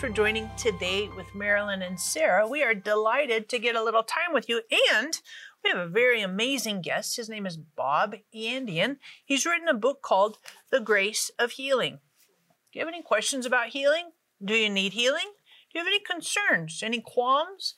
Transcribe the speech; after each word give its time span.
for 0.00 0.08
joining 0.08 0.48
today 0.56 1.10
with 1.14 1.34
Marilyn 1.34 1.82
and 1.82 2.00
Sarah. 2.00 2.48
We 2.48 2.62
are 2.62 2.72
delighted 2.72 3.50
to 3.50 3.58
get 3.58 3.76
a 3.76 3.84
little 3.84 4.02
time 4.02 4.32
with 4.32 4.48
you, 4.48 4.62
and 4.96 5.20
we 5.62 5.68
have 5.68 5.78
a 5.78 5.86
very 5.86 6.22
amazing 6.22 6.80
guest. 6.80 7.18
His 7.18 7.28
name 7.28 7.44
is 7.44 7.58
Bob 7.58 8.14
Yandian. 8.34 8.96
He's 9.22 9.44
written 9.44 9.68
a 9.68 9.74
book 9.74 10.00
called 10.00 10.38
The 10.70 10.80
Grace 10.80 11.30
of 11.38 11.50
Healing. 11.50 11.98
Do 12.72 12.78
you 12.78 12.80
have 12.80 12.88
any 12.88 13.02
questions 13.02 13.44
about 13.44 13.68
healing? 13.68 14.12
Do 14.42 14.54
you 14.54 14.70
need 14.70 14.94
healing? 14.94 15.32
Do 15.70 15.78
you 15.78 15.84
have 15.84 15.86
any 15.86 16.00
concerns, 16.00 16.82
any 16.82 17.02
qualms, 17.02 17.74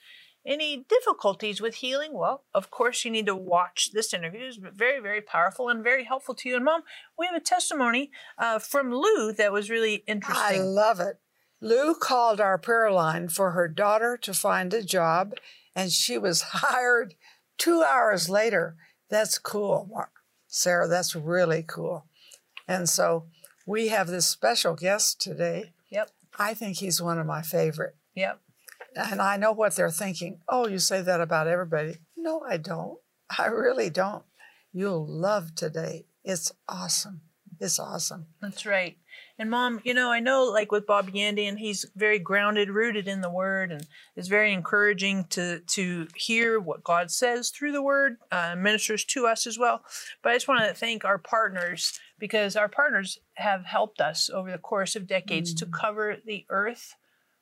any 0.47 0.87
difficulties 0.89 1.61
with 1.61 1.77
healing? 1.77 2.13
Well, 2.13 2.45
of 2.55 2.71
course, 2.71 3.05
you 3.05 3.11
need 3.11 3.27
to 3.27 3.35
watch 3.35 3.91
this 3.93 4.15
interview. 4.15 4.47
It's 4.47 4.59
very, 4.59 5.01
very 5.01 5.23
powerful 5.23 5.69
and 5.69 5.83
very 5.83 6.05
helpful 6.05 6.37
to 6.37 6.49
you. 6.49 6.55
And, 6.55 6.65
Mom, 6.65 6.83
we 7.19 7.27
have 7.27 7.35
a 7.35 7.41
testimony 7.41 8.13
uh, 8.39 8.61
from 8.61 8.95
Lou 8.95 9.33
that 9.33 9.53
was 9.53 9.71
really 9.71 10.05
interesting. 10.07 10.61
I 10.61 10.63
love 10.63 11.01
it. 11.01 11.19
Lou 11.63 11.95
called 11.95 12.41
our 12.41 12.59
prayer 12.59 12.91
line 12.91 13.29
for 13.29 13.53
her 13.53 13.69
daughter 13.69 14.19
to 14.23 14.35
find 14.35 14.75
a 14.75 14.83
job, 14.83 15.35
and 15.77 15.91
she 15.93 16.19
was 16.19 16.43
hired 16.53 17.15
two 17.57 17.83
hours 17.83 18.29
later. 18.29 18.77
That's 19.09 19.39
cool, 19.39 19.89
Mar- 19.91 20.11
Sarah. 20.49 20.89
That's 20.89 21.15
really 21.15 21.63
cool. 21.67 22.07
And 22.67 22.89
so 22.89 23.27
we 23.65 23.89
have 23.89 24.09
this 24.09 24.27
special 24.27 24.75
guest 24.75 25.21
today. 25.21 25.73
Yep, 25.91 26.11
I 26.39 26.55
think 26.55 26.79
he's 26.79 27.01
one 27.01 27.19
of 27.19 27.27
my 27.27 27.43
favorite. 27.43 27.95
yep. 28.15 28.41
And 28.95 29.23
I 29.23 29.39
know 29.39 29.53
what 29.53 29.75
they're 29.75 29.91
thinking. 29.91 30.41
Oh, 30.47 30.67
you 30.69 30.79
say 30.79 31.01
that 31.01 31.23
about 31.23 31.47
everybody. 31.47 31.97
No, 32.15 32.43
I 32.47 32.59
don't. 32.59 32.99
I 33.39 33.47
really 33.47 33.89
don't. 33.89 34.23
You'll 34.71 35.07
love 35.07 35.55
today. 35.55 36.05
It's 36.25 36.53
awesome. 36.69 37.23
It's 37.59 37.79
awesome. 37.79 38.27
That's 38.43 38.67
right. 38.67 38.99
And 39.43 39.51
mom, 39.51 39.81
you 39.83 39.93
know, 39.93 40.09
I 40.09 40.21
know 40.21 40.45
like 40.45 40.71
with 40.71 40.87
Bob 40.87 41.11
Yandian, 41.11 41.59
he's 41.59 41.85
very 41.97 42.21
grounded, 42.21 42.71
rooted 42.71 43.09
in 43.09 43.23
the 43.23 43.29
word 43.29 43.73
and 43.73 43.85
is 44.15 44.29
very 44.29 44.53
encouraging 44.53 45.25
to 45.31 45.59
to 45.59 46.07
hear 46.15 46.61
what 46.61 46.85
God 46.85 47.11
says 47.11 47.51
through 47.51 47.73
the 47.73 47.83
word, 47.83 48.19
uh, 48.31 48.55
ministers 48.55 49.05
to 49.07 49.27
us 49.27 49.49
as 49.49 49.59
well. 49.59 49.83
But 50.23 50.31
I 50.31 50.37
just 50.37 50.47
want 50.47 50.65
to 50.65 50.75
thank 50.75 51.05
our 51.05 51.19
partners 51.19 51.99
because 52.21 52.55
our 52.55 52.69
partners 52.69 53.19
have 53.35 53.65
helped 53.65 54.01
us 54.01 54.31
over 54.31 54.49
the 54.49 54.59
course 54.59 54.95
of 54.95 55.09
decades 55.09 55.53
to 55.55 55.67
cover 55.67 56.19
the 56.25 56.47
earth 56.49 56.95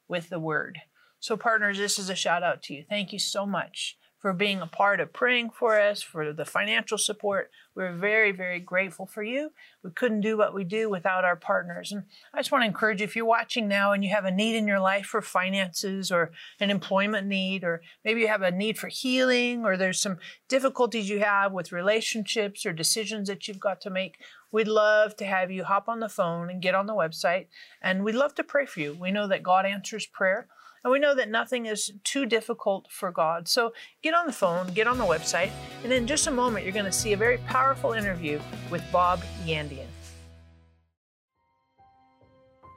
with 0.08 0.30
the 0.30 0.40
word. 0.40 0.78
So 1.18 1.36
partners, 1.36 1.76
this 1.76 1.98
is 1.98 2.08
a 2.08 2.14
shout 2.14 2.42
out 2.42 2.62
to 2.62 2.72
you. 2.72 2.84
Thank 2.88 3.12
you 3.12 3.18
so 3.18 3.44
much 3.44 3.98
for 4.20 4.34
being 4.34 4.60
a 4.60 4.66
part 4.66 5.00
of 5.00 5.14
praying 5.14 5.48
for 5.50 5.80
us, 5.80 6.02
for 6.02 6.32
the 6.32 6.44
financial 6.44 6.98
support. 6.98 7.50
We're 7.74 7.94
very, 7.94 8.32
very 8.32 8.60
grateful 8.60 9.06
for 9.06 9.22
you. 9.22 9.50
We 9.82 9.90
couldn't 9.90 10.20
do 10.20 10.36
what 10.36 10.52
we 10.52 10.62
do 10.62 10.90
without 10.90 11.24
our 11.24 11.36
partners. 11.36 11.90
And 11.90 12.02
I 12.34 12.38
just 12.38 12.52
want 12.52 12.62
to 12.62 12.66
encourage 12.66 13.00
you 13.00 13.04
if 13.04 13.16
you're 13.16 13.24
watching 13.24 13.66
now 13.66 13.92
and 13.92 14.04
you 14.04 14.10
have 14.10 14.26
a 14.26 14.30
need 14.30 14.56
in 14.56 14.66
your 14.66 14.78
life 14.78 15.06
for 15.06 15.22
finances 15.22 16.12
or 16.12 16.32
an 16.60 16.68
employment 16.68 17.28
need, 17.28 17.64
or 17.64 17.80
maybe 18.04 18.20
you 18.20 18.28
have 18.28 18.42
a 18.42 18.50
need 18.50 18.78
for 18.78 18.88
healing, 18.88 19.64
or 19.64 19.78
there's 19.78 20.00
some 20.00 20.18
difficulties 20.48 21.08
you 21.08 21.20
have 21.20 21.52
with 21.52 21.72
relationships 21.72 22.66
or 22.66 22.74
decisions 22.74 23.28
that 23.28 23.48
you've 23.48 23.58
got 23.58 23.80
to 23.80 23.91
make, 23.91 24.18
we'd 24.52 24.68
love 24.68 25.16
to 25.16 25.24
have 25.24 25.50
you 25.50 25.64
hop 25.64 25.88
on 25.88 26.00
the 26.00 26.08
phone 26.10 26.50
and 26.50 26.60
get 26.60 26.74
on 26.74 26.84
the 26.84 26.92
website. 26.92 27.46
And 27.80 28.04
we'd 28.04 28.14
love 28.14 28.34
to 28.34 28.44
pray 28.44 28.66
for 28.66 28.80
you. 28.80 28.94
We 29.00 29.12
know 29.12 29.28
that 29.28 29.42
God 29.42 29.64
answers 29.64 30.04
prayer. 30.04 30.46
And 30.82 30.92
we 30.92 30.98
know 30.98 31.14
that 31.14 31.28
nothing 31.28 31.66
is 31.66 31.92
too 32.04 32.24
difficult 32.24 32.86
for 32.90 33.12
God. 33.12 33.48
So 33.48 33.72
get 34.02 34.14
on 34.14 34.26
the 34.26 34.32
phone, 34.32 34.68
get 34.68 34.86
on 34.86 34.96
the 34.96 35.04
website, 35.04 35.50
and 35.84 35.92
in 35.92 36.06
just 36.06 36.26
a 36.26 36.30
moment, 36.30 36.64
you're 36.64 36.72
going 36.72 36.86
to 36.86 36.92
see 36.92 37.12
a 37.12 37.16
very 37.16 37.38
powerful 37.38 37.92
interview 37.92 38.41
with 38.70 38.82
Bob 38.90 39.20
Yandian. 39.44 39.86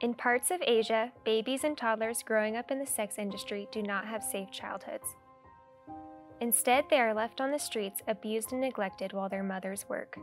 In 0.02 0.12
parts 0.12 0.50
of 0.50 0.60
Asia, 0.66 1.10
babies 1.24 1.64
and 1.64 1.78
toddlers 1.78 2.22
growing 2.22 2.56
up 2.56 2.70
in 2.70 2.78
the 2.78 2.86
sex 2.86 3.16
industry 3.16 3.66
do 3.72 3.82
not 3.82 4.04
have 4.06 4.22
safe 4.22 4.50
childhoods. 4.50 5.06
Instead, 6.42 6.84
they 6.90 7.00
are 7.00 7.14
left 7.14 7.40
on 7.40 7.50
the 7.50 7.58
streets, 7.58 8.02
abused 8.06 8.52
and 8.52 8.60
neglected 8.60 9.14
while 9.14 9.30
their 9.30 9.42
mothers 9.42 9.86
work. 9.88 10.18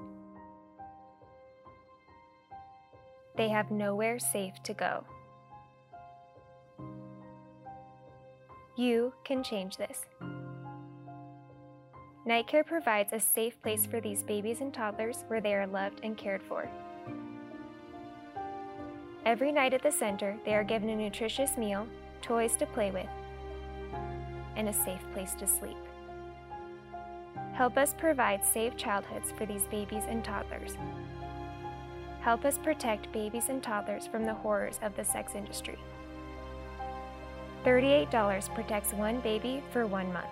They 3.37 3.49
have 3.49 3.71
nowhere 3.71 4.19
safe 4.19 4.61
to 4.65 4.73
go. 4.75 5.03
You 8.81 9.13
can 9.23 9.43
change 9.43 9.77
this. 9.77 10.07
Night 12.25 12.47
Care 12.47 12.63
provides 12.63 13.13
a 13.13 13.19
safe 13.19 13.61
place 13.61 13.85
for 13.85 14.01
these 14.01 14.23
babies 14.23 14.59
and 14.59 14.73
toddlers 14.73 15.23
where 15.27 15.39
they 15.39 15.53
are 15.53 15.67
loved 15.67 15.99
and 16.01 16.17
cared 16.17 16.41
for. 16.41 16.67
Every 19.23 19.51
night 19.51 19.75
at 19.75 19.83
the 19.83 19.91
center, 19.91 20.35
they 20.45 20.55
are 20.55 20.63
given 20.63 20.89
a 20.89 20.95
nutritious 20.95 21.57
meal, 21.57 21.85
toys 22.23 22.55
to 22.55 22.65
play 22.65 22.89
with, 22.89 23.05
and 24.55 24.67
a 24.67 24.73
safe 24.73 25.05
place 25.13 25.35
to 25.35 25.45
sleep. 25.45 25.77
Help 27.53 27.77
us 27.77 27.93
provide 27.95 28.43
safe 28.43 28.75
childhoods 28.77 29.31
for 29.31 29.45
these 29.45 29.67
babies 29.67 30.05
and 30.07 30.23
toddlers. 30.23 30.75
Help 32.21 32.45
us 32.45 32.57
protect 32.57 33.11
babies 33.11 33.49
and 33.49 33.61
toddlers 33.61 34.07
from 34.07 34.25
the 34.25 34.33
horrors 34.33 34.79
of 34.81 34.95
the 34.95 35.05
sex 35.05 35.35
industry. 35.35 35.77
$38 37.65 38.53
protects 38.53 38.93
one 38.93 39.19
baby 39.21 39.63
for 39.71 39.85
one 39.85 40.11
month. 40.11 40.27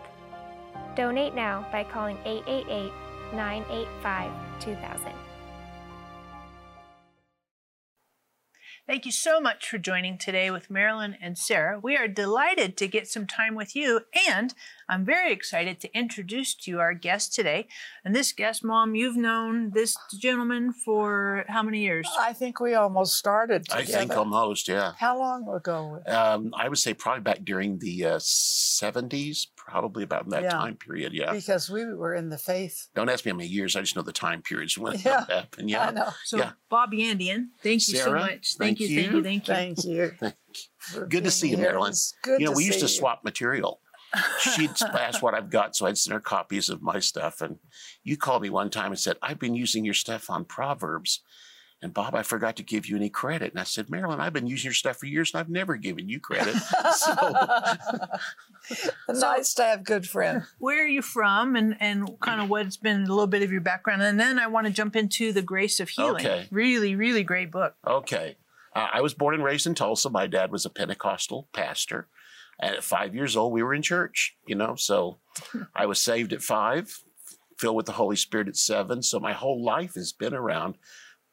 Donate 0.95 1.35
now 1.35 1.67
by 1.71 1.83
calling 1.83 2.17
888 2.25 2.91
985 3.33 4.31
2000. 4.59 5.11
Thank 8.89 9.05
you 9.05 9.11
so 9.11 9.39
much 9.39 9.69
for 9.69 9.77
joining 9.77 10.17
today 10.17 10.49
with 10.49 10.71
Marilyn 10.71 11.15
and 11.21 11.37
Sarah. 11.37 11.79
We 11.79 11.95
are 11.95 12.07
delighted 12.07 12.75
to 12.77 12.87
get 12.87 13.07
some 13.07 13.27
time 13.27 13.53
with 13.53 13.75
you, 13.75 14.01
and 14.27 14.51
I'm 14.89 15.05
very 15.05 15.31
excited 15.31 15.79
to 15.81 15.97
introduce 15.97 16.55
to 16.55 16.71
you 16.71 16.79
our 16.79 16.95
guest 16.95 17.31
today. 17.33 17.67
And 18.03 18.15
this 18.15 18.31
guest, 18.31 18.63
Mom, 18.63 18.95
you've 18.95 19.15
known 19.15 19.69
this 19.71 19.95
gentleman 20.19 20.73
for 20.73 21.45
how 21.47 21.61
many 21.61 21.81
years? 21.81 22.09
I 22.19 22.33
think 22.33 22.59
we 22.59 22.73
almost 22.73 23.15
started 23.15 23.67
I 23.71 23.83
think 23.83 24.17
almost, 24.17 24.67
yeah. 24.67 24.93
How 24.97 25.17
long 25.19 25.47
ago? 25.47 26.01
Um, 26.07 26.51
I 26.57 26.67
would 26.67 26.79
say 26.79 26.95
probably 26.95 27.21
back 27.21 27.45
during 27.45 27.77
the 27.77 28.05
uh, 28.05 28.17
70s, 28.17 29.45
probably 29.55 30.03
about 30.03 30.27
that 30.29 30.41
Yeah. 30.43 30.49
time 30.51 30.75
period, 30.75 31.13
yeah. 31.13 31.31
Because 31.33 31.69
we 31.69 31.85
were 31.93 32.15
in 32.15 32.29
the 32.29 32.37
faith. 32.39 32.87
Don't 32.95 33.09
ask 33.09 33.23
me 33.25 33.31
how 33.31 33.37
many 33.37 33.49
years, 33.49 33.75
I 33.75 33.81
just 33.81 33.95
know 33.95 34.01
the 34.01 34.11
time 34.11 34.41
periods 34.41 34.75
when 34.77 34.93
Yeah, 35.05 35.23
it 35.23 35.29
happened, 35.31 35.69
I 35.69 35.71
yeah. 35.71 35.91
know. 35.91 36.09
So, 36.25 36.37
yeah. 36.37 36.51
Bob 36.69 36.91
Yandian, 36.93 37.49
thank 37.61 37.87
you 37.87 37.97
so 37.97 38.13
much. 38.13 38.55
thank 38.57 38.79
Thank, 38.79 38.79
you, 38.79 38.87
thank 38.87 39.11
you. 39.11 39.17
you, 39.17 39.23
thank 39.23 39.47
you. 39.47 39.53
Thank 39.53 39.83
you. 39.85 40.11
Thank 40.19 40.35
for 40.79 41.05
Good 41.05 41.25
to 41.25 41.31
see 41.31 41.49
you, 41.49 41.57
here. 41.57 41.65
Marilyn. 41.67 41.91
It's 41.91 42.15
good 42.23 42.39
You 42.39 42.47
know, 42.47 42.51
to 42.53 42.57
we 42.57 42.63
used 42.65 42.79
see 42.79 42.85
to 42.87 42.91
you. 42.91 42.97
swap 42.97 43.23
material. 43.23 43.81
She'd 44.39 44.71
ask 44.81 45.21
what 45.21 45.33
I've 45.33 45.49
got, 45.49 45.75
so 45.75 45.85
I'd 45.85 45.97
send 45.97 46.13
her 46.13 46.19
copies 46.19 46.69
of 46.69 46.81
my 46.81 46.99
stuff. 46.99 47.41
And 47.41 47.57
you 48.03 48.17
called 48.17 48.41
me 48.41 48.49
one 48.49 48.69
time 48.69 48.91
and 48.91 48.99
said, 48.99 49.17
I've 49.21 49.39
been 49.39 49.55
using 49.55 49.85
your 49.85 49.93
stuff 49.93 50.29
on 50.29 50.45
Proverbs. 50.45 51.21
And 51.81 51.93
Bob, 51.93 52.13
I 52.13 52.23
forgot 52.23 52.57
to 52.57 52.63
give 52.63 52.87
you 52.87 52.97
any 52.97 53.09
credit. 53.09 53.51
And 53.51 53.59
I 53.59 53.63
said, 53.63 53.89
Marilyn, 53.89 54.19
I've 54.19 54.33
been 54.33 54.47
using 54.47 54.67
your 54.67 54.73
stuff 54.73 54.97
for 54.97 55.05
years 55.05 55.33
and 55.33 55.39
I've 55.39 55.49
never 55.49 55.77
given 55.77 56.09
you 56.09 56.19
credit. 56.19 56.55
so, 56.95 57.15
nice 59.07 59.53
to 59.53 59.63
have 59.63 59.85
good 59.85 60.05
friends. 60.05 60.43
Where 60.57 60.83
are 60.83 60.87
you 60.87 61.01
from 61.01 61.55
and, 61.55 61.77
and 61.79 62.19
kind 62.19 62.41
of 62.41 62.49
what's 62.49 62.75
been 62.75 63.03
a 63.03 63.07
little 63.07 63.27
bit 63.27 63.43
of 63.43 63.51
your 63.51 63.61
background? 63.61 64.01
And 64.01 64.19
then 64.19 64.39
I 64.39 64.47
want 64.47 64.67
to 64.67 64.73
jump 64.73 64.97
into 64.97 65.31
The 65.31 65.41
Grace 65.41 65.79
of 65.79 65.87
Healing. 65.87 66.25
Okay. 66.25 66.47
Really, 66.51 66.95
really 66.95 67.23
great 67.23 67.49
book. 67.49 67.75
Okay. 67.87 68.35
Uh, 68.75 68.87
I 68.93 69.01
was 69.01 69.13
born 69.13 69.35
and 69.35 69.43
raised 69.43 69.65
in 69.65 69.73
Tulsa. 69.73 70.09
My 70.09 70.27
dad 70.27 70.51
was 70.51 70.65
a 70.65 70.69
Pentecostal 70.69 71.47
pastor. 71.53 72.07
And 72.59 72.75
at 72.75 72.83
five 72.83 73.15
years 73.15 73.37
old, 73.37 73.53
we 73.53 73.63
were 73.63 73.73
in 73.73 73.81
church, 73.81 74.35
you 74.45 74.55
know. 74.55 74.75
So 74.75 75.19
I 75.75 75.85
was 75.85 76.01
saved 76.01 76.33
at 76.33 76.41
five, 76.41 76.93
filled 77.57 77.77
with 77.77 77.85
the 77.85 77.93
Holy 77.93 78.15
Spirit 78.15 78.49
at 78.49 78.57
seven. 78.57 79.01
So 79.01 79.19
my 79.19 79.33
whole 79.33 79.63
life 79.63 79.93
has 79.95 80.11
been 80.11 80.33
around 80.33 80.75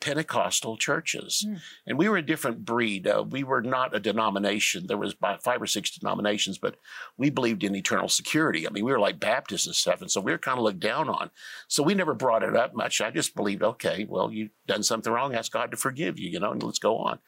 Pentecostal 0.00 0.76
churches. 0.76 1.44
Mm. 1.49 1.61
And 1.87 1.99
we 1.99 2.08
were 2.08 2.19
a 2.19 2.23
different 2.23 2.64
breed. 2.64 3.06
Uh, 3.06 3.25
we 3.28 3.43
were 3.44 3.62
not 3.62 3.96
a 3.96 4.00
denomination. 4.00 4.87
There 4.87 4.99
was 4.99 5.14
about 5.14 5.43
five 5.43 5.61
or 5.61 5.67
six 5.67 5.90
denominations, 5.99 6.58
but 6.58 6.76
we 7.17 7.31
believed 7.31 7.64
in 7.64 7.75
eternal 7.75 8.08
security. 8.08 8.67
I 8.67 8.70
mean, 8.70 8.84
we 8.84 8.93
were 8.93 9.00
like 9.00 9.19
Baptists 9.19 9.67
and 9.67 9.75
stuff. 9.75 10.02
And 10.02 10.11
so 10.11 10.20
we 10.20 10.32
were 10.32 10.38
kind 10.38 10.58
of 10.58 10.64
looked 10.64 10.81
down 10.81 11.08
on. 11.08 11.31
So 11.67 11.82
we 11.82 11.94
never 11.94 12.14
brought 12.14 12.43
it 12.43 12.55
up 12.55 12.75
much. 12.75 13.00
I 13.00 13.11
just 13.11 13.34
believed, 13.34 13.62
okay, 13.62 14.06
well, 14.08 14.31
you've 14.31 14.50
done 14.67 14.82
something 14.82 15.12
wrong. 15.12 15.34
Ask 15.34 15.50
God 15.50 15.70
to 15.70 15.76
forgive 15.76 16.19
you, 16.19 16.29
you 16.29 16.40
know, 16.40 16.52
and 16.52 16.62
let's 16.62 16.79
go 16.79 16.99
on. 16.99 17.19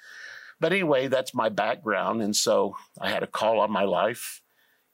But 0.60 0.72
anyway, 0.72 1.06
that's 1.08 1.34
my 1.34 1.48
background. 1.48 2.22
And 2.22 2.34
so 2.34 2.76
I 3.00 3.10
had 3.10 3.22
a 3.22 3.26
call 3.28 3.60
on 3.60 3.70
my 3.70 3.84
life 3.84 4.42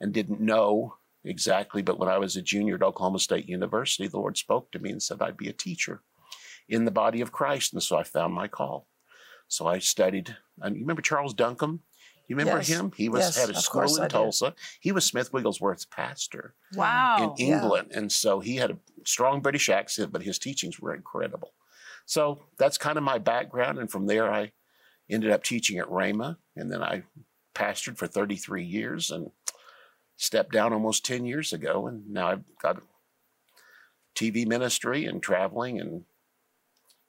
and 0.00 0.12
didn't 0.12 0.40
know 0.40 0.96
exactly. 1.24 1.80
But 1.82 1.98
when 1.98 2.08
I 2.08 2.18
was 2.18 2.36
a 2.36 2.42
junior 2.42 2.74
at 2.74 2.82
Oklahoma 2.82 3.18
State 3.18 3.48
University, 3.48 4.06
the 4.08 4.18
Lord 4.18 4.36
spoke 4.36 4.70
to 4.72 4.78
me 4.78 4.90
and 4.90 5.02
said 5.02 5.22
I'd 5.22 5.36
be 5.38 5.48
a 5.48 5.52
teacher 5.54 6.02
in 6.68 6.84
the 6.84 6.90
body 6.90 7.20
of 7.20 7.32
Christ. 7.32 7.72
And 7.72 7.82
so 7.82 7.96
I 7.96 8.02
found 8.02 8.34
my 8.34 8.48
call. 8.48 8.86
So 9.48 9.66
I 9.66 9.78
studied. 9.78 10.36
And 10.60 10.76
you 10.76 10.82
remember 10.82 11.02
Charles 11.02 11.34
Duncombe? 11.34 11.80
You 12.28 12.36
remember 12.36 12.58
Yes. 12.58 12.68
him? 12.68 12.92
He 12.96 13.10
was 13.10 13.20
Yes, 13.20 13.36
had 13.36 13.50
a 13.50 13.56
of 13.58 13.62
school 13.62 13.82
course 13.82 13.98
I 13.98 14.04
in 14.04 14.08
do. 14.08 14.12
Tulsa. 14.12 14.54
He 14.80 14.92
was 14.92 15.04
Smith 15.04 15.32
Wigglesworth's 15.32 15.84
pastor 15.84 16.54
Wow. 16.74 17.34
in 17.38 17.46
yeah. 17.46 17.62
England. 17.62 17.92
And 17.92 18.10
so 18.10 18.40
he 18.40 18.56
had 18.56 18.70
a 18.70 18.78
strong 19.04 19.40
British 19.42 19.68
accent, 19.68 20.10
but 20.12 20.22
his 20.22 20.38
teachings 20.38 20.80
were 20.80 20.94
incredible. 20.94 21.52
So 22.06 22.40
that's 22.58 22.78
kind 22.78 22.96
of 22.96 23.04
my 23.04 23.18
background. 23.18 23.78
And 23.78 23.90
from 23.90 24.06
there, 24.06 24.32
I 24.32 24.52
ended 25.10 25.30
up 25.30 25.42
teaching 25.44 25.78
at 25.78 25.86
Rhema, 25.86 26.36
and 26.56 26.70
then 26.72 26.82
I 26.82 27.02
pastored 27.54 27.96
for 27.98 28.06
33 28.06 28.64
years 28.64 29.10
and 29.10 29.30
stepped 30.16 30.52
down 30.52 30.72
almost 30.72 31.04
10 31.04 31.24
years 31.26 31.52
ago. 31.52 31.86
And 31.86 32.08
now 32.10 32.28
I've 32.28 32.44
got 32.60 32.82
TV 34.16 34.46
ministry 34.46 35.04
and 35.04 35.22
traveling 35.22 35.80
and 35.80 36.04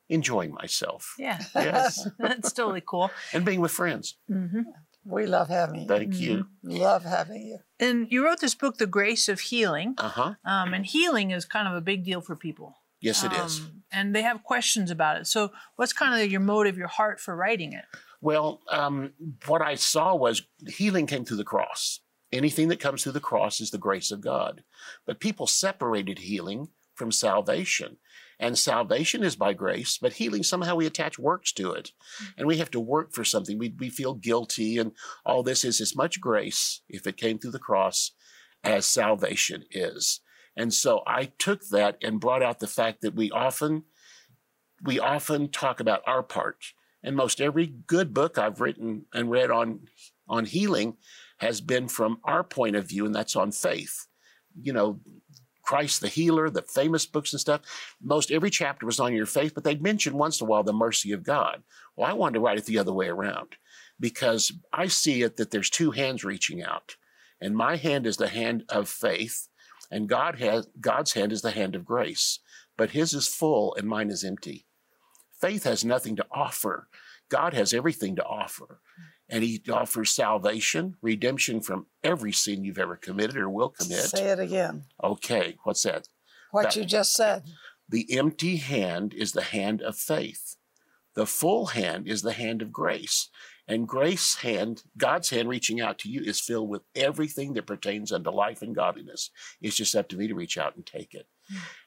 enjoying 0.10 0.54
myself 0.54 1.16
Yeah, 1.18 1.40
Yes. 1.56 2.08
that's 2.20 2.52
totally 2.54 2.84
cool. 2.86 3.10
and 3.34 3.44
being 3.46 3.62
with 3.62 3.72
friends. 3.72 4.18
hmm 4.28 4.62
We 5.04 5.26
love 5.26 5.50
having 5.50 5.82
you. 5.82 5.88
Thank 5.88 6.20
you. 6.20 6.48
Love 6.64 7.04
having 7.04 7.42
you. 7.44 7.60
And 7.80 8.08
you 8.12 8.24
wrote 8.26 8.40
this 8.40 8.56
book, 8.56 8.78
The 8.78 8.88
Grace 8.88 9.28
of 9.30 9.40
Healing. 9.40 9.96
Uh 9.98 10.10
huh. 10.10 10.34
Um, 10.46 10.74
and 10.74 10.86
healing 10.86 11.32
is 11.32 11.46
kind 11.46 11.68
of 11.68 11.74
a 11.76 11.82
big 11.82 12.04
deal 12.04 12.22
for 12.22 12.36
people. 12.36 12.76
Yes, 13.02 13.24
it 13.24 13.34
is. 13.34 13.60
Um, 13.60 13.84
And 13.92 14.16
they 14.16 14.24
have 14.24 14.44
questions 14.44 14.92
about 14.92 15.18
it. 15.18 15.28
So, 15.28 15.52
what's 15.76 15.94
kind 15.94 16.22
of 16.22 16.32
your 16.32 16.42
motive, 16.42 16.78
your 16.78 16.88
heart 16.88 17.20
for 17.20 17.36
writing 17.36 17.74
it? 17.74 17.86
Well, 18.22 18.62
um, 18.72 19.14
what 19.46 19.62
I 19.62 19.76
saw 19.76 20.16
was 20.16 20.42
healing 20.68 21.06
came 21.06 21.26
through 21.26 21.38
the 21.38 21.44
cross. 21.44 22.00
Anything 22.32 22.70
that 22.70 22.80
comes 22.80 23.04
through 23.04 23.12
the 23.14 23.20
cross 23.20 23.62
is 23.62 23.72
the 23.72 23.78
grace 23.78 24.12
of 24.12 24.22
God. 24.22 24.64
But 25.06 25.20
people 25.20 25.48
separated 25.48 26.20
healing 26.20 26.70
from 26.96 27.12
salvation. 27.12 27.98
And 28.40 28.58
salvation 28.58 29.24
is 29.24 29.36
by 29.36 29.54
grace, 29.54 29.98
but 30.02 30.14
healing 30.14 30.44
somehow 30.44 30.76
we 30.76 30.86
attach 30.86 31.18
works 31.18 31.54
to 31.54 31.72
it. 31.72 31.92
And 32.38 32.48
we 32.48 32.58
have 32.58 32.72
to 32.72 32.80
work 32.80 33.14
for 33.14 33.24
something. 33.24 33.58
We, 33.58 33.74
we 33.78 33.90
feel 33.90 34.14
guilty, 34.14 34.78
and 34.78 34.92
all 35.26 35.44
this 35.44 35.64
is 35.64 35.80
as 35.80 35.96
much 35.96 36.20
grace, 36.20 36.82
if 36.90 37.08
it 37.08 37.16
came 37.16 37.38
through 37.38 37.52
the 37.52 37.60
cross, 37.60 38.12
as 38.64 38.86
salvation 38.86 39.64
is. 39.72 40.20
And 40.58 40.74
so 40.74 41.04
I 41.06 41.26
took 41.38 41.68
that 41.70 41.98
and 42.02 42.20
brought 42.20 42.44
out 42.44 42.60
the 42.60 42.68
fact 42.68 43.02
that 43.02 43.16
we 43.16 43.32
often 43.32 43.84
we 44.84 45.00
often 45.00 45.50
talk 45.50 45.80
about 45.80 46.04
our 46.06 46.22
part. 46.24 46.58
And 47.04 47.16
most 47.16 47.40
every 47.40 47.68
good 47.68 48.14
book 48.14 48.38
I've 48.38 48.62
written 48.62 49.06
and 49.14 49.30
read 49.30 49.52
on 49.52 49.82
on 50.28 50.46
healing 50.46 50.98
has 51.38 51.62
been 51.62 51.88
from 51.88 52.20
our 52.24 52.44
point 52.44 52.76
of 52.76 52.88
view, 52.88 53.06
and 53.06 53.14
that's 53.14 53.36
on 53.36 53.52
faith. 53.52 54.08
You 54.60 54.74
know, 54.74 55.00
Christ 55.66 56.02
the 56.02 56.08
healer, 56.08 56.50
the 56.50 56.62
famous 56.62 57.06
books 57.06 57.34
and 57.34 57.40
stuff. 57.40 57.62
Most 58.02 58.32
every 58.32 58.50
chapter 58.50 58.86
was 58.86 59.00
on 59.00 59.14
your 59.14 59.26
faith, 59.26 59.54
but 59.54 59.64
they'd 59.64 59.82
mention 59.82 60.18
once 60.18 60.40
in 60.40 60.48
a 60.48 60.50
while 60.50 60.64
the 60.64 60.74
mercy 60.74 61.12
of 61.12 61.24
God. 61.24 61.64
Well, 61.96 62.10
I 62.10 62.14
wanted 62.14 62.36
to 62.36 62.40
write 62.40 62.58
it 62.58 62.66
the 62.66 62.80
other 62.80 62.94
way 62.94 63.08
around 63.08 63.56
because 64.00 64.52
I 64.72 64.88
see 64.88 65.24
it 65.24 65.38
that 65.38 65.52
there's 65.52 65.70
two 65.70 65.92
hands 65.92 66.24
reaching 66.24 66.64
out, 66.64 66.96
and 67.42 67.56
my 67.56 67.76
hand 67.76 68.06
is 68.06 68.18
the 68.18 68.28
hand 68.28 68.64
of 68.70 68.88
faith, 68.88 69.48
and 69.92 70.10
God 70.10 70.40
has 70.40 70.68
God's 70.80 71.14
hand 71.14 71.32
is 71.32 71.42
the 71.42 71.52
hand 71.52 71.76
of 71.76 71.86
grace, 71.86 72.40
but 72.78 72.92
His 72.92 73.14
is 73.14 73.28
full 73.28 73.76
and 73.76 73.88
mine 73.88 74.10
is 74.10 74.24
empty. 74.24 74.66
Faith 75.40 75.64
has 75.64 75.84
nothing 75.84 76.16
to 76.16 76.26
offer. 76.32 76.88
God 77.30 77.54
has 77.54 77.74
everything 77.74 78.16
to 78.16 78.26
offer. 78.26 78.80
And 79.28 79.44
he 79.44 79.62
offers 79.72 80.12
salvation, 80.12 80.96
redemption 81.02 81.60
from 81.60 81.88
every 82.04 82.32
sin 82.32 82.64
you've 82.64 82.78
ever 82.78 82.96
committed 82.96 83.38
or 83.38 83.50
will 83.50 83.70
commit. 83.70 84.02
Say 84.02 84.28
it 84.28 84.40
again. 84.40 84.86
Okay, 85.04 85.58
what's 85.64 85.82
that? 85.82 86.08
What 86.52 86.64
That- 86.64 86.76
you 86.76 86.86
just 86.86 87.16
said. 87.16 87.44
The 87.90 88.18
empty 88.18 88.58
hand 88.58 89.14
is 89.14 89.32
the 89.32 89.42
hand 89.42 89.82
of 89.82 89.98
faith. 89.98 90.58
The 91.16 91.26
full 91.26 91.68
hand 91.68 92.08
is 92.08 92.22
the 92.22 92.34
hand 92.34 92.62
of 92.62 92.72
grace. 92.72 93.30
And 93.68 93.88
grace 93.88 94.36
hand, 94.36 94.84
God's 94.98 95.32
hand 95.32 95.50
reaching 95.50 95.82
out 95.82 95.98
to 96.00 96.10
you 96.10 96.22
is 96.22 96.40
filled 96.40 96.70
with 96.70 96.84
everything 96.96 97.54
that 97.54 97.66
pertains 97.66 98.12
unto 98.12 98.30
life 98.30 98.62
and 98.62 98.76
godliness. 98.76 99.32
It's 99.60 99.76
just 99.76 99.96
up 99.96 100.08
to 100.10 100.18
me 100.18 100.28
to 100.28 100.36
reach 100.36 100.58
out 100.58 100.76
and 100.76 100.86
take 100.86 101.14
it. 101.16 101.28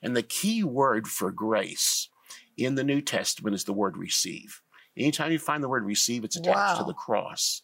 And 0.03 0.17
the 0.17 0.23
key 0.23 0.65
word 0.65 1.07
for 1.07 1.31
grace 1.31 2.09
in 2.57 2.75
the 2.75 2.85
New 2.85 3.01
Testament 3.01 3.55
is 3.55 3.65
the 3.65 3.73
word 3.73 3.97
receive. 3.97 4.61
Anytime 4.97 5.31
you 5.31 5.39
find 5.39 5.63
the 5.63 5.69
word 5.69 5.85
receive, 5.85 6.25
it's 6.25 6.37
attached 6.37 6.79
to 6.79 6.85
the 6.85 6.95
cross. 6.95 7.63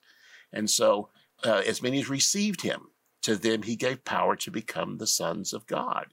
And 0.52 0.70
so, 0.70 1.08
uh, 1.44 1.62
as 1.66 1.82
many 1.82 1.98
as 1.98 2.08
received 2.08 2.62
him, 2.62 2.88
to 3.22 3.36
them 3.36 3.62
he 3.62 3.74
gave 3.74 4.04
power 4.04 4.36
to 4.36 4.50
become 4.50 4.98
the 4.98 5.06
sons 5.06 5.52
of 5.52 5.66
God. 5.66 6.06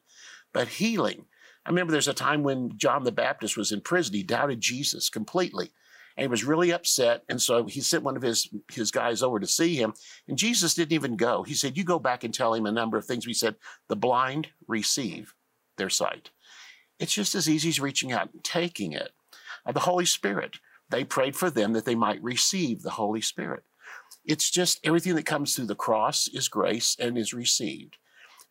But 0.54 0.68
healing, 0.68 1.26
I 1.66 1.70
remember 1.70 1.92
there's 1.92 2.08
a 2.08 2.14
time 2.14 2.42
when 2.42 2.78
John 2.78 3.04
the 3.04 3.12
Baptist 3.12 3.56
was 3.56 3.72
in 3.72 3.82
prison. 3.82 4.16
He 4.16 4.24
doubted 4.24 4.62
Jesus 4.62 5.10
completely. 5.10 5.72
And 6.18 6.24
he 6.24 6.28
was 6.28 6.44
really 6.44 6.72
upset. 6.72 7.24
And 7.30 7.42
so 7.42 7.66
he 7.66 7.82
sent 7.82 8.04
one 8.04 8.18
of 8.18 8.22
his, 8.22 8.50
his 8.72 8.92
guys 8.92 9.24
over 9.24 9.40
to 9.40 9.48
see 9.48 9.76
him. 9.76 9.94
And 10.28 10.38
Jesus 10.38 10.74
didn't 10.74 10.94
even 10.94 11.16
go. 11.16 11.44
He 11.44 11.54
said, 11.54 11.78
You 11.78 11.84
go 11.84 12.00
back 12.00 12.24
and 12.24 12.34
tell 12.34 12.54
him 12.54 12.66
a 12.66 12.72
number 12.72 12.98
of 12.98 13.06
things. 13.06 13.26
We 13.26 13.34
said, 13.34 13.56
The 13.88 13.96
blind 13.96 14.50
receive 14.68 15.34
their 15.78 15.90
sight. 15.90 16.30
It's 17.00 17.14
just 17.14 17.34
as 17.34 17.50
easy 17.50 17.70
as 17.70 17.80
reaching 17.80 18.12
out 18.12 18.32
and 18.34 18.44
taking 18.44 18.94
it. 18.94 19.12
Uh, 19.66 19.72
the 19.72 19.80
Holy 19.80 20.06
Spirit, 20.06 20.58
they 20.90 21.04
prayed 21.04 21.36
for 21.36 21.50
them 21.50 21.74
that 21.74 21.86
they 21.86 21.96
might 21.96 22.22
receive 22.22 22.82
the 22.82 22.92
Holy 22.92 23.22
Spirit. 23.22 23.64
It's 24.26 24.52
just 24.52 24.80
everything 24.84 25.16
that 25.16 25.26
comes 25.26 25.56
through 25.56 25.66
the 25.66 25.76
cross 25.76 26.28
is 26.28 26.48
grace 26.48 26.96
and 27.00 27.18
is 27.18 27.34
received. 27.34 27.98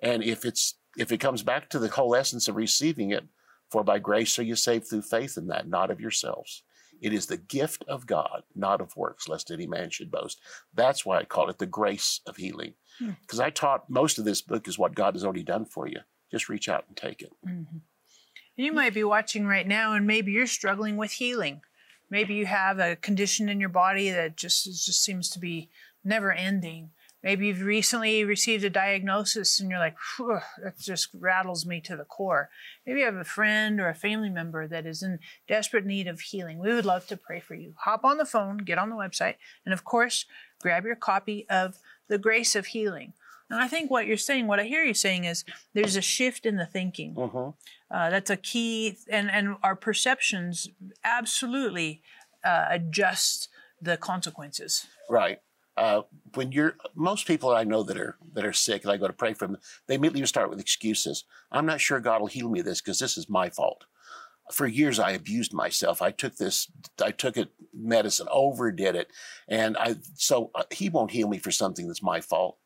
And 0.01 0.25
if 0.25 0.45
it's 0.45 0.75
if 0.97 1.13
it 1.13 1.19
comes 1.19 1.43
back 1.43 1.69
to 1.71 1.79
the 1.79 1.89
whole 1.89 2.17
essence 2.17 2.49
of 2.49 2.57
receiving 2.57 3.11
it, 3.11 3.25
for 3.71 3.85
by 3.85 3.99
grace 4.01 4.39
are 4.39 4.43
you 4.43 4.57
saved 4.57 4.89
through 4.89 5.03
faith 5.03 5.39
in 5.39 5.47
that, 5.47 5.69
not 5.69 5.91
of 5.91 6.01
yourselves. 6.01 6.65
It 7.01 7.13
is 7.13 7.27
the 7.27 7.37
gift 7.37 7.85
of 7.89 8.07
God, 8.07 8.43
not 8.55 8.81
of 8.81 8.97
works, 8.97 9.29
lest 9.29 9.51
any 9.51 9.67
man 9.67 9.91
should 9.91 10.11
boast. 10.11 10.41
That's 10.75 11.05
why 11.07 11.19
I 11.19 11.25
call 11.25 11.49
it 11.49 11.59
the 11.59 11.67
grace 11.67 12.21
of 12.27 12.37
healing. 12.37 12.75
Hmm. 12.99 13.13
Because 13.23 13.41
I 13.41 13.51
taught 13.51 13.89
most 13.89 14.19
of 14.19 14.25
this 14.25 14.43
book 14.43 14.69
is 14.69 14.79
what 14.79 14.95
God 14.95 15.15
has 15.15 15.25
already 15.25 15.43
done 15.43 15.65
for 15.65 15.87
you. 15.87 16.01
Just 16.31 16.49
reach 16.49 16.69
out 16.69 16.85
and 16.89 16.97
take 16.97 17.23
it. 17.23 17.33
You 18.57 18.73
might 18.73 18.95
be 18.95 19.05
watching 19.05 19.47
right 19.47 19.67
now, 19.67 19.95
and 19.95 20.07
maybe 20.07 20.33
you're 20.33 20.47
struggling 20.47 20.97
with 20.97 21.13
healing. 21.13 21.63
Maybe 22.11 22.35
you 22.35 22.47
have 22.47 22.79
a 22.79 22.97
condition 22.97 23.49
in 23.49 23.61
your 23.61 23.69
body 23.69 24.11
that 24.11 24.37
just 24.37 24.65
just 24.65 25.03
seems 25.03 25.31
to 25.31 25.39
be 25.39 25.71
never 26.05 26.33
ending. 26.33 26.91
Maybe 27.23 27.49
you've 27.49 27.61
recently 27.61 28.25
received 28.25 28.65
a 28.65 28.71
diagnosis 28.71 29.61
and 29.61 29.71
you're 29.71 29.79
like, 29.79 29.99
"Phew, 29.99 30.41
that 30.63 30.79
just 30.79 31.09
rattles 31.13 31.67
me 31.67 31.81
to 31.83 31.97
the 31.97 32.05
core. 32.05 32.51
Maybe 32.87 33.01
you 33.01 33.05
have 33.07 33.15
a 33.15 33.25
friend 33.25 33.79
or 33.81 33.89
a 33.89 33.95
family 33.95 34.31
member 34.31 34.67
that 34.67 34.87
is 34.87 35.03
in 35.03 35.19
desperate 35.47 35.85
need 35.85 36.07
of 36.09 36.21
healing. 36.21 36.59
We 36.59 36.73
would 36.73 36.87
love 36.87 37.07
to 37.09 37.17
pray 37.17 37.41
for 37.41 37.55
you. 37.55 37.75
Hop 37.81 38.05
on 38.05 38.17
the 38.17 38.25
phone, 38.25 38.59
get 38.59 38.79
on 38.79 38.89
the 38.91 38.97
website, 38.97 39.37
and 39.65 39.75
of 39.75 39.85
course, 39.85 40.25
grab 40.61 40.85
your 40.85 40.97
copy 40.97 41.47
of 41.51 41.79
The 42.09 42.19
Grace 42.19 42.57
of 42.57 42.67
Healing. 42.67 43.13
And 43.51 43.61
I 43.61 43.67
think 43.67 43.91
what 43.91 44.07
you're 44.07 44.17
saying, 44.17 44.47
what 44.47 44.61
I 44.61 44.65
hear 44.65 44.85
you 44.85 44.95
saying 44.95 45.25
is 45.25 45.45
there's 45.75 45.97
a 45.97 46.01
shift 46.01 46.47
in 46.47 46.57
the 46.57 46.67
thinking. 46.67 47.15
Mhm. 47.17 47.55
Uh, 47.91 48.09
that's 48.09 48.31
a 48.31 48.37
key, 48.37 48.97
and 49.11 49.31
and 49.31 49.57
our 49.63 49.75
perceptions 49.77 50.69
absolutely 51.05 52.03
uh, 52.45 52.67
adjust 52.71 53.49
the 53.83 53.97
consequences. 53.97 54.87
Right. 55.09 55.41
Uh, 55.81 56.03
when 56.35 56.53
you're 56.53 56.77
most 56.95 57.27
people 57.27 57.49
I 57.55 57.65
know 57.65 57.83
that 57.85 57.97
are 57.99 58.19
that 58.35 58.45
are 58.45 58.53
sick 58.53 58.83
and 58.83 58.93
I 58.93 58.99
go 58.99 59.07
to 59.07 59.15
pray 59.15 59.33
for 59.33 59.47
them, 59.47 59.57
they 59.87 59.95
immediately 59.95 60.27
start 60.27 60.51
with 60.51 60.61
excuses. 60.61 61.25
I'm 61.51 61.65
not 61.65 61.81
sure 61.81 62.01
God 62.01 62.21
will 62.21 62.29
heal 62.29 62.51
me 62.51 62.61
of 62.61 62.67
this 62.67 62.83
because 62.83 62.99
this 62.99 63.17
is 63.17 63.31
my 63.31 63.49
fault. 63.49 63.87
For 64.53 64.67
years 64.67 64.99
I 64.99 65.13
abused 65.13 65.55
myself. 65.55 66.03
I 66.03 66.11
took 66.11 66.37
this, 66.37 66.71
I 67.03 67.13
took 67.13 67.39
it 67.39 67.49
medicine, 67.73 68.27
overdid 68.31 68.95
it, 68.95 69.09
and 69.49 69.75
I 69.79 69.95
so 70.17 70.51
uh, 70.55 70.65
He 70.71 70.91
won't 70.91 71.13
heal 71.13 71.29
me 71.29 71.39
for 71.39 71.51
something 71.51 71.87
that's 71.87 72.03
my 72.03 72.21
fault. 72.21 72.59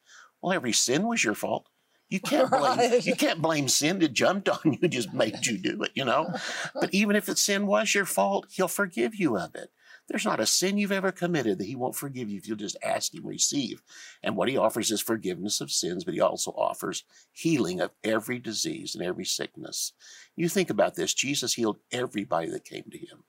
Well, 0.42 0.52
every 0.52 0.72
sin 0.72 1.06
was 1.06 1.22
your 1.22 1.36
fault. 1.36 1.68
You 2.08 2.18
can't 2.18 2.50
blame 2.50 2.78
Right. 2.78 3.06
you 3.06 3.14
can't 3.14 3.40
blame 3.40 3.68
sin 3.68 4.00
that 4.00 4.12
jumped 4.12 4.48
on 4.48 4.78
you, 4.82 4.88
just 4.88 5.14
made 5.14 5.46
you 5.46 5.56
do 5.56 5.84
it. 5.84 5.92
You 5.94 6.04
know. 6.04 6.34
But 6.74 6.92
even 6.92 7.14
if 7.14 7.28
it's 7.28 7.42
sin 7.42 7.66
was 7.68 7.94
your 7.94 8.06
fault, 8.06 8.48
He'll 8.50 8.66
forgive 8.66 9.14
you 9.14 9.38
of 9.38 9.54
it. 9.54 9.70
There's 10.08 10.24
not 10.24 10.40
a 10.40 10.46
sin 10.46 10.76
you've 10.76 10.92
ever 10.92 11.12
committed 11.12 11.58
that 11.58 11.66
he 11.66 11.76
won't 11.76 11.96
forgive 11.96 12.28
you 12.28 12.36
if 12.36 12.46
you'll 12.46 12.56
just 12.56 12.76
ask 12.82 13.14
him, 13.14 13.26
receive. 13.26 13.82
And 14.22 14.36
what 14.36 14.48
he 14.48 14.56
offers 14.56 14.90
is 14.90 15.00
forgiveness 15.00 15.60
of 15.60 15.70
sins, 15.70 16.04
but 16.04 16.14
he 16.14 16.20
also 16.20 16.50
offers 16.52 17.04
healing 17.32 17.80
of 17.80 17.90
every 18.02 18.38
disease 18.38 18.94
and 18.94 19.02
every 19.02 19.24
sickness. 19.24 19.92
You 20.36 20.48
think 20.48 20.68
about 20.68 20.94
this 20.94 21.14
Jesus 21.14 21.54
healed 21.54 21.78
everybody 21.90 22.50
that 22.50 22.64
came 22.64 22.84
to 22.90 22.98
him. 22.98 23.24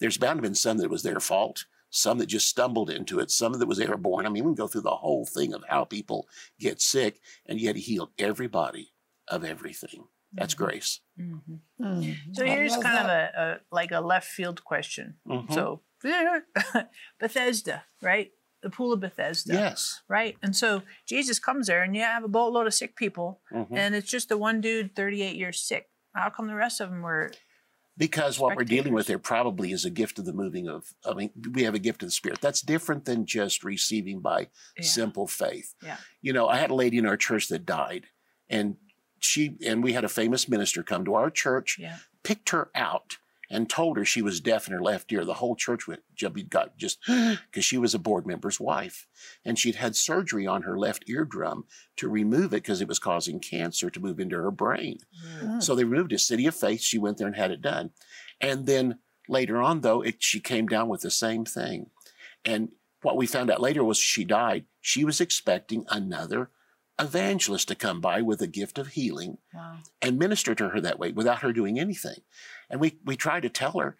There's 0.00 0.16
bound 0.16 0.38
to 0.38 0.38
have 0.38 0.42
been 0.42 0.54
some 0.54 0.78
that 0.78 0.84
it 0.84 0.90
was 0.90 1.02
their 1.02 1.20
fault, 1.20 1.66
some 1.90 2.18
that 2.18 2.26
just 2.26 2.48
stumbled 2.48 2.90
into 2.90 3.20
it, 3.20 3.30
some 3.30 3.52
that 3.52 3.66
was 3.68 3.78
airborne. 3.78 4.26
I 4.26 4.30
mean, 4.30 4.44
we 4.44 4.48
can 4.48 4.54
go 4.54 4.66
through 4.66 4.80
the 4.80 4.90
whole 4.90 5.26
thing 5.26 5.52
of 5.52 5.62
how 5.68 5.84
people 5.84 6.26
get 6.58 6.80
sick, 6.80 7.20
and 7.46 7.60
yet 7.60 7.76
he 7.76 7.82
healed 7.82 8.10
everybody 8.18 8.92
of 9.28 9.44
everything. 9.44 10.04
That's 10.32 10.54
grace. 10.54 11.00
Mm. 11.18 12.16
So 12.32 12.44
here's 12.44 12.72
love 12.72 12.82
kind 12.82 12.98
of 12.98 13.06
a, 13.06 13.30
a 13.36 13.60
like 13.70 13.92
a 13.92 14.00
left 14.00 14.26
field 14.26 14.64
question. 14.64 15.14
Mhm. 15.28 15.52
So 15.52 15.82
Bethesda, 17.20 17.84
right? 18.02 18.30
The 18.62 18.70
pool 18.70 18.92
of 18.92 19.00
Bethesda. 19.00 19.52
Yes. 19.52 20.02
Right. 20.08 20.36
And 20.42 20.56
so 20.56 20.82
Jesus 21.06 21.38
comes 21.38 21.66
there 21.66 21.82
and 21.82 21.94
you 21.94 22.02
have 22.02 22.24
a 22.24 22.28
boatload 22.28 22.66
of 22.66 22.74
sick 22.74 22.96
people 22.96 23.40
Mhm. 23.52 23.68
and 23.76 23.94
it's 23.94 24.10
just 24.10 24.28
the 24.28 24.38
one 24.38 24.60
dude 24.60 24.94
38 24.96 25.36
years 25.36 25.60
sick. 25.60 25.88
How 26.14 26.30
come 26.30 26.46
the 26.46 26.54
rest 26.54 26.80
of 26.80 26.90
them 26.90 27.02
were 27.02 27.30
Because 27.96 28.40
what 28.40 28.56
we're 28.56 28.64
dealing 28.64 28.92
with 28.92 29.06
there 29.06 29.18
probably 29.20 29.70
is 29.70 29.84
a 29.84 29.90
gift 29.90 30.18
of 30.18 30.24
the 30.24 30.32
moving 30.32 30.66
of, 30.68 30.94
I 31.04 31.14
mean, 31.14 31.30
we 31.52 31.62
have 31.62 31.74
a 31.74 31.78
gift 31.78 32.02
of 32.02 32.08
the 32.08 32.12
Spirit. 32.12 32.40
That's 32.40 32.60
different 32.60 33.04
than 33.04 33.24
just 33.26 33.62
receiving 33.62 34.20
by 34.20 34.48
Yeah. 34.76 34.82
simple 34.84 35.26
faith. 35.28 35.74
Yeah. 35.82 35.98
You 36.20 36.32
know, 36.32 36.48
I 36.48 36.56
had 36.56 36.70
a 36.70 36.74
lady 36.74 36.98
in 36.98 37.06
our 37.06 37.16
church 37.16 37.46
that 37.48 37.64
died, 37.66 38.06
and 38.48 38.78
she, 39.20 39.56
and 39.64 39.84
we 39.84 39.92
had 39.92 40.02
a 40.04 40.08
famous 40.08 40.48
minister 40.48 40.82
come 40.82 41.04
to 41.04 41.14
our 41.14 41.30
church, 41.30 41.76
yeah. 41.78 41.98
picked 42.24 42.50
her 42.50 42.70
out, 42.74 43.18
and 43.54 43.70
told 43.70 43.96
her 43.96 44.04
she 44.04 44.20
was 44.20 44.40
deaf 44.40 44.66
in 44.66 44.72
her 44.72 44.82
left 44.82 45.12
ear. 45.12 45.24
The 45.24 45.34
whole 45.34 45.54
church 45.54 45.86
went, 45.86 46.02
got 46.50 46.76
just 46.76 46.98
because 47.06 47.64
she 47.64 47.78
was 47.78 47.94
a 47.94 48.00
board 48.00 48.26
member's 48.26 48.58
wife. 48.58 49.06
And 49.44 49.56
she'd 49.56 49.76
had 49.76 49.94
surgery 49.94 50.44
on 50.44 50.62
her 50.62 50.76
left 50.76 51.08
eardrum 51.08 51.64
to 51.96 52.08
remove 52.08 52.46
it 52.46 52.64
because 52.64 52.80
it 52.80 52.88
was 52.88 52.98
causing 52.98 53.38
cancer 53.38 53.90
to 53.90 54.00
move 54.00 54.18
into 54.18 54.34
her 54.34 54.50
brain. 54.50 54.98
Mm. 55.40 55.62
So 55.62 55.76
they 55.76 55.84
removed 55.84 56.12
it. 56.12 56.18
City 56.18 56.48
of 56.48 56.56
Faith, 56.56 56.80
she 56.80 56.98
went 56.98 57.16
there 57.16 57.28
and 57.28 57.36
had 57.36 57.52
it 57.52 57.62
done. 57.62 57.90
And 58.40 58.66
then 58.66 58.98
later 59.28 59.62
on, 59.62 59.82
though, 59.82 60.02
it, 60.02 60.16
she 60.18 60.40
came 60.40 60.66
down 60.66 60.88
with 60.88 61.02
the 61.02 61.10
same 61.12 61.44
thing. 61.44 61.90
And 62.44 62.70
what 63.02 63.16
we 63.16 63.24
found 63.24 63.52
out 63.52 63.60
later 63.60 63.84
was 63.84 63.98
she 63.98 64.24
died. 64.24 64.64
She 64.80 65.04
was 65.04 65.20
expecting 65.20 65.86
another 65.88 66.50
evangelist 66.98 67.68
to 67.68 67.74
come 67.74 68.00
by 68.00 68.20
with 68.22 68.40
a 68.40 68.46
gift 68.46 68.78
of 68.78 68.88
healing 68.88 69.38
Wow. 69.52 69.78
and 70.00 70.18
minister 70.18 70.54
to 70.54 70.68
her 70.70 70.80
that 70.80 70.98
way 70.98 71.10
without 71.12 71.40
her 71.40 71.52
doing 71.52 71.78
anything. 71.78 72.18
And 72.70 72.80
we, 72.80 72.98
we 73.04 73.16
tried 73.16 73.42
to 73.42 73.48
tell 73.48 73.72
her 73.78 73.96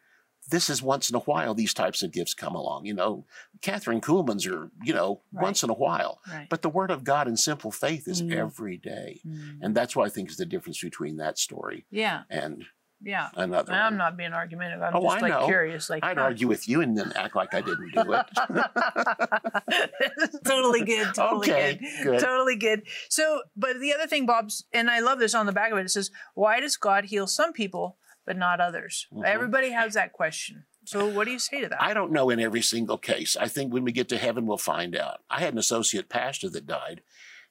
this 0.50 0.68
is 0.68 0.82
once 0.82 1.08
in 1.08 1.16
a 1.16 1.20
while 1.20 1.54
these 1.54 1.72
types 1.72 2.02
of 2.02 2.12
gifts 2.12 2.34
come 2.34 2.54
along. 2.54 2.84
You 2.84 2.92
know, 2.94 3.24
Kathryn 3.62 4.02
Kuhlman's 4.02 4.46
are, 4.46 4.70
you 4.82 4.92
know, 4.92 5.22
Right. 5.32 5.42
once 5.42 5.62
in 5.62 5.70
a 5.70 5.74
while. 5.74 6.20
Right. 6.30 6.46
But 6.50 6.60
the 6.62 6.68
word 6.68 6.90
of 6.90 7.02
God 7.02 7.26
and 7.26 7.38
simple 7.40 7.70
faith 7.72 8.06
is 8.06 8.20
Mm. 8.22 8.34
every 8.36 8.76
day. 8.76 9.20
Mm. 9.26 9.58
And 9.62 9.74
that's 9.74 9.96
what 9.96 10.04
I 10.06 10.10
think 10.10 10.28
is 10.30 10.36
the 10.36 10.44
difference 10.44 10.80
between 10.82 11.16
that 11.16 11.38
story 11.38 11.86
Yeah. 11.90 12.24
and 12.28 12.66
Yeah. 13.04 13.28
another. 13.36 13.72
I'm 13.72 13.92
one. 13.92 13.96
not 13.98 14.16
being 14.16 14.32
argumentative. 14.32 14.82
I'm 14.82 14.96
Oh, 14.96 15.02
just 15.02 15.16
I 15.16 15.20
like 15.20 15.32
know. 15.40 15.46
curious. 15.46 15.90
Like 15.90 16.04
I'd 16.04 16.18
argue 16.18 16.48
with 16.48 16.68
you 16.68 16.80
and 16.80 16.96
then 16.96 17.12
act 17.14 17.36
like 17.36 17.54
I 17.54 17.60
didn't 17.60 17.90
do 17.92 18.12
it. 18.12 18.26
totally 20.44 20.84
good. 20.84 21.14
Totally 21.14 21.50
Okay, 21.52 21.78
good. 21.80 22.04
good. 22.04 22.20
Totally 22.20 22.56
good. 22.56 22.82
So, 23.08 23.42
but 23.56 23.80
the 23.80 23.92
other 23.92 24.06
thing, 24.06 24.26
Bob's, 24.26 24.64
and 24.72 24.90
I 24.90 25.00
love 25.00 25.18
this 25.18 25.34
on 25.34 25.46
the 25.46 25.52
back 25.52 25.72
of 25.72 25.78
it. 25.78 25.86
It 25.86 25.90
says, 25.90 26.10
"Why 26.34 26.60
does 26.60 26.76
God 26.76 27.06
heal 27.06 27.26
some 27.26 27.52
people 27.52 27.96
but 28.26 28.36
not 28.36 28.60
others?" 28.60 29.06
Mhm. 29.12 29.24
Everybody 29.24 29.70
has 29.70 29.94
that 29.94 30.12
question. 30.12 30.64
So, 30.86 31.06
what 31.06 31.24
do 31.24 31.30
you 31.32 31.38
say 31.38 31.60
to 31.62 31.68
that? 31.68 31.82
I 31.82 31.94
don't 31.94 32.12
know 32.12 32.30
in 32.30 32.40
every 32.40 32.62
single 32.62 32.98
case. 32.98 33.36
I 33.36 33.48
think 33.48 33.72
when 33.72 33.84
we 33.84 33.92
get 33.92 34.08
to 34.10 34.18
heaven, 34.18 34.46
we'll 34.46 34.58
find 34.58 34.94
out. 34.94 35.20
I 35.30 35.40
had 35.40 35.52
an 35.54 35.58
associate 35.58 36.08
pastor 36.08 36.50
that 36.50 36.66
died, 36.66 37.00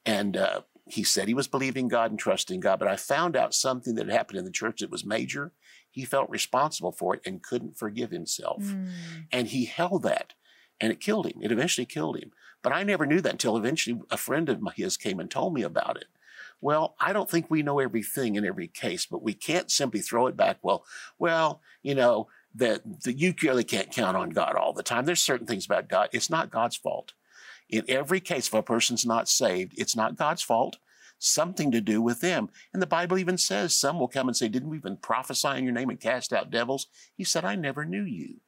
and 0.06 0.36
uh, 0.36 0.60
he 0.86 1.02
said 1.02 1.28
he 1.28 1.34
was 1.34 1.48
believing 1.48 1.88
God 1.88 2.10
and 2.10 2.18
trusting 2.18 2.60
God, 2.60 2.78
but 2.78 2.88
I 2.88 2.96
found 2.96 3.36
out 3.36 3.54
something 3.54 3.94
that 3.94 4.08
happened 4.08 4.38
in 4.38 4.44
the 4.44 4.50
church 4.50 4.80
that 4.80 4.90
was 4.90 5.04
major. 5.04 5.52
He 5.90 6.04
felt 6.04 6.28
responsible 6.28 6.92
for 6.92 7.14
it 7.14 7.22
and 7.24 7.42
couldn't 7.42 7.78
forgive 7.78 8.10
himself. 8.10 8.62
Mm. 8.62 8.88
And 9.32 9.48
he 9.48 9.64
held 9.64 10.02
that, 10.02 10.34
and 10.80 10.92
it 10.92 11.00
killed 11.00 11.26
him. 11.26 11.40
It 11.40 11.52
eventually 11.52 11.86
killed 11.86 12.18
him. 12.18 12.32
But 12.62 12.72
I 12.72 12.82
never 12.82 13.06
knew 13.06 13.20
that 13.20 13.32
until 13.32 13.56
eventually 13.56 14.00
a 14.10 14.16
friend 14.16 14.48
of 14.48 14.60
his 14.74 14.96
came 14.96 15.20
and 15.20 15.30
told 15.30 15.54
me 15.54 15.62
about 15.62 15.96
it. 15.96 16.06
Well, 16.60 16.96
I 16.98 17.12
don't 17.12 17.30
think 17.30 17.50
we 17.50 17.62
know 17.62 17.78
everything 17.78 18.36
in 18.36 18.44
every 18.44 18.68
case, 18.68 19.06
but 19.06 19.22
we 19.22 19.34
can't 19.34 19.70
simply 19.70 20.00
throw 20.00 20.26
it 20.26 20.36
back. 20.36 20.58
Well, 20.62 20.84
well, 21.18 21.60
you 21.82 21.94
know, 21.94 22.28
that 22.54 23.02
that 23.02 23.18
you 23.18 23.34
really 23.42 23.64
can't 23.64 23.90
count 23.90 24.16
on 24.16 24.30
God 24.30 24.54
all 24.54 24.72
the 24.72 24.82
time. 24.82 25.04
There's 25.04 25.20
certain 25.20 25.46
things 25.46 25.66
about 25.66 25.88
God. 25.88 26.08
It's 26.12 26.30
not 26.30 26.50
God's 26.50 26.76
fault. 26.76 27.12
In 27.74 27.84
every 27.88 28.20
case, 28.20 28.46
if 28.46 28.54
a 28.54 28.62
person's 28.62 29.04
not 29.04 29.28
saved, 29.28 29.72
it's 29.76 29.96
not 29.96 30.16
God's 30.16 30.42
fault. 30.42 30.76
Something 31.18 31.70
to 31.72 31.80
do 31.80 32.02
with 32.02 32.20
them. 32.20 32.50
And 32.72 32.82
the 32.82 32.86
Bible 32.86 33.18
even 33.18 33.38
says 33.38 33.74
some 33.74 33.98
will 33.98 34.08
come 34.08 34.28
and 34.28 34.36
say, 34.36 34.48
Didn't 34.48 34.68
we 34.68 34.76
even 34.76 34.96
prophesy 34.96 35.48
in 35.56 35.64
your 35.64 35.72
name 35.72 35.90
and 35.90 35.98
cast 36.00 36.32
out 36.32 36.50
devils? 36.50 36.86
He 37.16 37.24
said, 37.24 37.44
I 37.44 37.54
never 37.54 37.84
knew 37.84 38.02
you. 38.04 38.40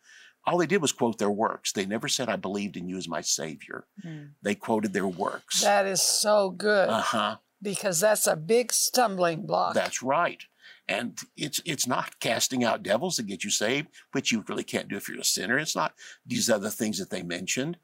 All 0.44 0.58
they 0.58 0.66
did 0.66 0.82
was 0.82 0.92
quote 0.92 1.18
their 1.18 1.30
works. 1.30 1.72
They 1.72 1.86
never 1.86 2.06
said, 2.08 2.28
I 2.28 2.36
believed 2.36 2.76
in 2.76 2.88
you 2.88 2.96
as 2.98 3.08
my 3.08 3.20
Savior. 3.20 3.86
Mm. 4.04 4.30
They 4.42 4.54
quoted 4.54 4.92
their 4.92 5.06
works. 5.08 5.62
That 5.62 5.86
is 5.86 6.02
so 6.02 6.50
good 6.50 6.88
Uh 6.88 7.00
huh. 7.00 7.36
because 7.60 7.98
that's 8.00 8.26
a 8.28 8.36
big 8.36 8.72
stumbling 8.72 9.44
block. 9.46 9.74
That's 9.74 10.02
right. 10.02 10.42
And 10.88 11.18
it's 11.36 11.60
it's 11.64 11.86
not 11.88 12.20
casting 12.20 12.62
out 12.62 12.84
devils 12.84 13.16
to 13.16 13.24
get 13.24 13.42
you 13.42 13.50
saved, 13.50 13.88
which 14.12 14.30
you 14.30 14.44
really 14.46 14.62
can't 14.64 14.88
do 14.88 14.96
if 14.96 15.08
you're 15.08 15.18
a 15.20 15.24
sinner. 15.24 15.58
It's 15.58 15.74
not 15.74 15.94
these 16.24 16.48
other 16.48 16.70
things 16.70 16.98
that 16.98 17.10
they 17.10 17.22
mentioned. 17.22 17.78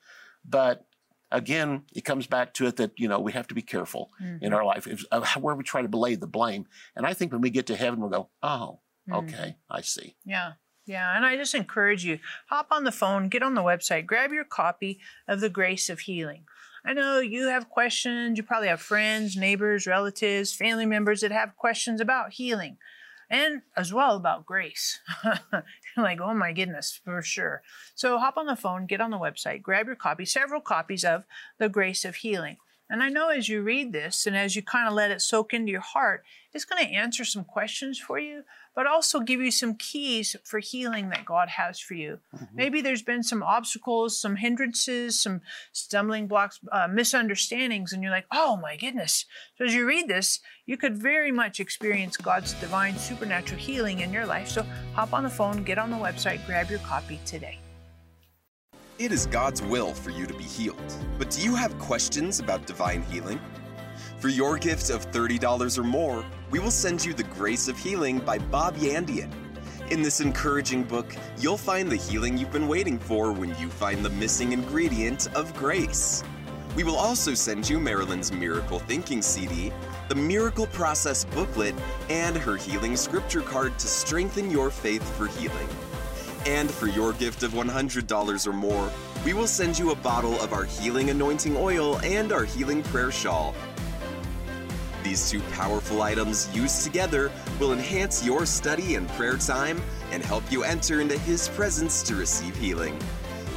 But 0.44 0.84
again, 1.32 1.82
it 1.94 2.04
comes 2.04 2.26
back 2.26 2.54
to 2.54 2.66
it 2.66 2.76
that 2.76 2.92
you 2.96 3.08
know 3.08 3.18
we 3.20 3.32
have 3.32 3.48
to 3.48 3.54
be 3.54 3.62
careful 3.62 4.10
Mm-hmm. 4.22 4.44
in 4.44 4.52
our 4.52 4.64
life 4.64 4.86
if, 4.86 5.04
uh, 5.10 5.24
where 5.40 5.54
we 5.56 5.64
try 5.64 5.82
to 5.82 5.88
belay 5.88 6.14
the 6.14 6.26
blame. 6.26 6.66
And 6.96 7.04
I 7.06 7.14
think 7.14 7.32
when 7.32 7.40
we 7.40 7.50
get 7.50 7.66
to 7.66 7.76
heaven, 7.76 8.00
we'll 8.00 8.10
go, 8.10 8.28
oh, 8.42 8.80
Mhm. 9.08 9.16
okay, 9.28 9.56
I 9.70 9.80
see. 9.80 10.16
Yeah. 10.24 10.52
Yeah. 10.86 11.16
And 11.16 11.24
I 11.26 11.36
just 11.36 11.54
encourage 11.54 12.04
you 12.04 12.18
hop 12.48 12.68
on 12.70 12.84
the 12.84 12.92
phone, 12.92 13.28
get 13.28 13.42
on 13.42 13.54
the 13.54 13.62
website, 13.62 14.06
grab 14.06 14.32
your 14.32 14.44
copy 14.44 15.00
of 15.28 15.40
The 15.40 15.48
Grace 15.50 15.88
of 15.90 16.00
Healing. 16.00 16.44
I 16.84 16.92
know 16.92 17.20
you 17.20 17.46
have 17.48 17.68
questions. 17.68 18.36
You 18.36 18.42
probably 18.42 18.68
have 18.68 18.80
friends, 18.80 19.36
neighbors, 19.36 19.86
relatives, 19.86 20.52
family 20.54 20.86
members 20.86 21.20
that 21.20 21.30
have 21.30 21.54
questions 21.56 22.00
about 22.00 22.32
healing 22.32 22.78
and 23.30 23.62
as 23.76 23.92
well 23.92 24.16
about 24.16 24.44
grace. 24.44 24.98
Like, 25.96 26.20
oh 26.20 26.34
my 26.34 26.52
goodness, 26.52 27.00
for 27.04 27.20
sure. 27.22 27.62
So 27.94 28.18
hop 28.18 28.36
on 28.36 28.46
the 28.46 28.56
phone, 28.56 28.86
get 28.86 29.00
on 29.00 29.10
the 29.10 29.18
website, 29.18 29.62
grab 29.62 29.86
your 29.86 29.96
copy, 29.96 30.24
several 30.24 30.60
copies 30.60 31.04
of 31.04 31.24
The 31.58 31.68
Grace 31.68 32.04
of 32.04 32.16
Healing. 32.16 32.56
And 32.88 33.02
I 33.02 33.08
know 33.08 33.28
as 33.28 33.48
you 33.48 33.62
read 33.62 33.92
this 33.92 34.26
and 34.26 34.36
as 34.36 34.54
you 34.54 34.62
kind 34.62 34.86
of 34.86 34.94
let 34.94 35.10
it 35.10 35.22
soak 35.22 35.54
into 35.54 35.72
your 35.72 35.80
heart, 35.80 36.24
it's 36.52 36.64
going 36.64 36.84
to 36.84 36.92
answer 36.92 37.24
some 37.24 37.44
questions 37.44 37.98
for 37.98 38.18
you, 38.18 38.42
but 38.74 38.86
also 38.86 39.20
give 39.20 39.40
you 39.40 39.50
some 39.50 39.74
keys 39.74 40.36
for 40.44 40.58
healing 40.58 41.10
that 41.10 41.24
God 41.24 41.50
has 41.50 41.78
for 41.78 41.94
you. 41.94 42.18
Maybe 42.54 42.80
there's 42.80 43.02
been 43.02 43.22
some 43.22 43.42
obstacles, 43.42 44.20
some 44.20 44.36
hindrances, 44.36 45.20
some 45.20 45.40
stumbling 45.72 46.26
blocks, 46.26 46.58
uh, 46.70 46.88
misunderstandings, 46.88 47.92
and 47.92 48.02
you're 48.02 48.12
like, 48.12 48.26
oh 48.32 48.56
my 48.56 48.76
goodness. 48.76 49.26
So 49.58 49.64
as 49.64 49.74
you 49.74 49.86
read 49.86 50.08
this, 50.08 50.40
you 50.66 50.76
could 50.76 50.96
very 50.96 51.32
much 51.32 51.60
experience 51.60 52.16
God's 52.16 52.54
divine 52.54 52.96
supernatural 52.96 53.60
healing 53.60 54.00
in 54.00 54.12
your 54.12 54.26
life. 54.26 54.48
So 54.48 54.64
hop 54.94 55.12
on 55.12 55.24
the 55.24 55.30
phone, 55.30 55.64
get 55.64 55.78
on 55.78 55.90
the 55.90 55.96
website, 55.96 56.44
grab 56.46 56.70
your 56.70 56.78
copy 56.80 57.20
today. 57.26 57.58
It 58.98 59.10
is 59.10 59.26
God's 59.26 59.60
will 59.62 59.94
for 59.94 60.10
you 60.10 60.26
to 60.26 60.34
be 60.34 60.44
healed. 60.44 60.80
But 61.18 61.30
do 61.30 61.42
you 61.42 61.54
have 61.56 61.76
questions 61.78 62.40
about 62.40 62.66
divine 62.66 63.02
healing? 63.02 63.40
For 64.22 64.28
your 64.28 64.56
gift 64.56 64.90
of 64.90 65.10
$30 65.10 65.76
or 65.76 65.82
more, 65.82 66.24
we 66.52 66.60
will 66.60 66.70
send 66.70 67.04
you 67.04 67.12
The 67.12 67.24
Grace 67.24 67.66
of 67.66 67.76
Healing 67.76 68.20
by 68.20 68.38
Bob 68.38 68.76
Yandian. 68.76 69.32
In 69.90 70.00
this 70.00 70.20
encouraging 70.20 70.84
book, 70.84 71.16
you'll 71.40 71.56
find 71.56 71.90
the 71.90 71.96
healing 71.96 72.38
you've 72.38 72.52
been 72.52 72.68
waiting 72.68 73.00
for 73.00 73.32
when 73.32 73.48
you 73.58 73.68
find 73.68 74.04
the 74.04 74.10
missing 74.10 74.52
ingredient 74.52 75.26
of 75.34 75.52
grace. 75.56 76.22
We 76.76 76.84
will 76.84 76.94
also 76.94 77.34
send 77.34 77.68
you 77.68 77.80
Marilyn's 77.80 78.30
Miracle 78.30 78.78
Thinking 78.78 79.22
CD, 79.22 79.72
the 80.08 80.14
Miracle 80.14 80.68
Process 80.68 81.24
booklet, 81.24 81.74
and 82.08 82.36
her 82.36 82.56
healing 82.56 82.94
scripture 82.94 83.42
card 83.42 83.76
to 83.80 83.88
strengthen 83.88 84.52
your 84.52 84.70
faith 84.70 85.02
for 85.18 85.26
healing. 85.26 85.68
And 86.46 86.70
for 86.70 86.86
your 86.86 87.12
gift 87.14 87.42
of 87.42 87.54
$100 87.54 88.46
or 88.46 88.52
more, 88.52 88.92
we 89.24 89.34
will 89.34 89.48
send 89.48 89.80
you 89.80 89.90
a 89.90 89.96
bottle 89.96 90.40
of 90.40 90.52
our 90.52 90.64
healing 90.64 91.10
anointing 91.10 91.56
oil 91.56 91.98
and 92.04 92.30
our 92.30 92.44
healing 92.44 92.84
prayer 92.84 93.10
shawl. 93.10 93.52
These 95.02 95.30
two 95.30 95.40
powerful 95.52 96.02
items 96.02 96.48
used 96.54 96.84
together 96.84 97.32
will 97.58 97.72
enhance 97.72 98.24
your 98.24 98.46
study 98.46 98.94
and 98.94 99.08
prayer 99.10 99.36
time 99.36 99.82
and 100.12 100.22
help 100.22 100.50
you 100.50 100.62
enter 100.62 101.00
into 101.00 101.18
His 101.18 101.48
presence 101.48 102.02
to 102.04 102.14
receive 102.14 102.56
healing. 102.56 102.96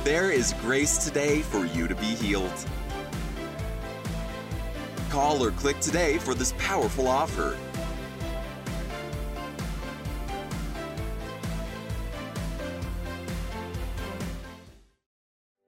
There 0.03 0.31
is 0.31 0.53
grace 0.61 0.97
today 0.97 1.41
for 1.41 1.65
you 1.65 1.87
to 1.87 1.95
be 1.95 2.05
healed. 2.05 2.51
Call 5.09 5.43
or 5.43 5.51
click 5.51 5.79
today 5.79 6.17
for 6.17 6.33
this 6.33 6.53
powerful 6.57 7.07
offer. 7.07 7.57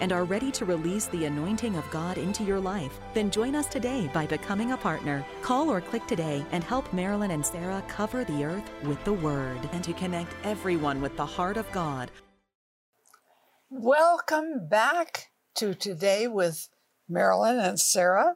and 0.00 0.12
are 0.12 0.24
ready 0.24 0.50
to 0.52 0.64
release 0.64 1.06
the 1.06 1.26
anointing 1.26 1.76
of 1.76 1.90
God 1.90 2.18
into 2.18 2.42
your 2.42 2.60
life, 2.60 2.98
then 3.14 3.30
join 3.30 3.54
us 3.54 3.66
today 3.66 4.10
by 4.12 4.26
becoming 4.26 4.72
a 4.72 4.76
partner. 4.76 5.24
Call 5.42 5.70
or 5.70 5.80
click 5.80 6.06
today 6.06 6.44
and 6.52 6.64
help 6.64 6.92
Marilyn 6.92 7.30
and 7.30 7.44
Sarah 7.44 7.82
cover 7.88 8.24
the 8.24 8.44
earth 8.44 8.70
with 8.82 9.02
the 9.04 9.12
Word 9.12 9.58
and 9.72 9.84
to 9.84 9.92
connect 9.92 10.34
everyone 10.44 11.00
with 11.00 11.16
the 11.16 11.26
heart 11.26 11.56
of 11.56 11.70
God. 11.72 12.10
Welcome 13.70 14.68
back 14.68 15.30
to 15.54 15.74
Today 15.74 16.26
with 16.26 16.68
Marilyn 17.08 17.58
and 17.58 17.78
Sarah. 17.78 18.34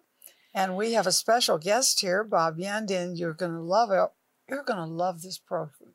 And 0.55 0.77
we 0.77 0.93
have 0.93 1.07
a 1.07 1.13
special 1.13 1.59
guest 1.59 2.01
here, 2.01 2.23
Bob 2.23 2.59
Yandian. 2.59 3.19
You're 3.19 3.35
going 3.35 3.53
to 3.53 3.61
love 3.61 3.91
it. 3.91 4.09
You're 4.49 4.63
going 4.63 4.79
to 4.79 4.85
love 4.85 5.23
this 5.23 5.39
program. 5.39 5.95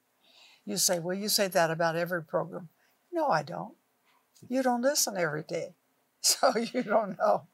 You 0.65 0.77
say, 0.77 0.99
well, 0.99 1.15
you 1.15 1.29
say 1.29 1.47
that 1.47 1.71
about 1.71 1.95
every 1.95 2.23
program. 2.23 2.69
No, 3.13 3.29
I 3.29 3.43
don't. 3.43 3.75
You 4.47 4.63
don't 4.63 4.81
listen 4.81 5.17
every 5.17 5.43
day, 5.43 5.75
so 6.21 6.53
you 6.57 6.83
don't 6.83 7.17
know. 7.17 7.47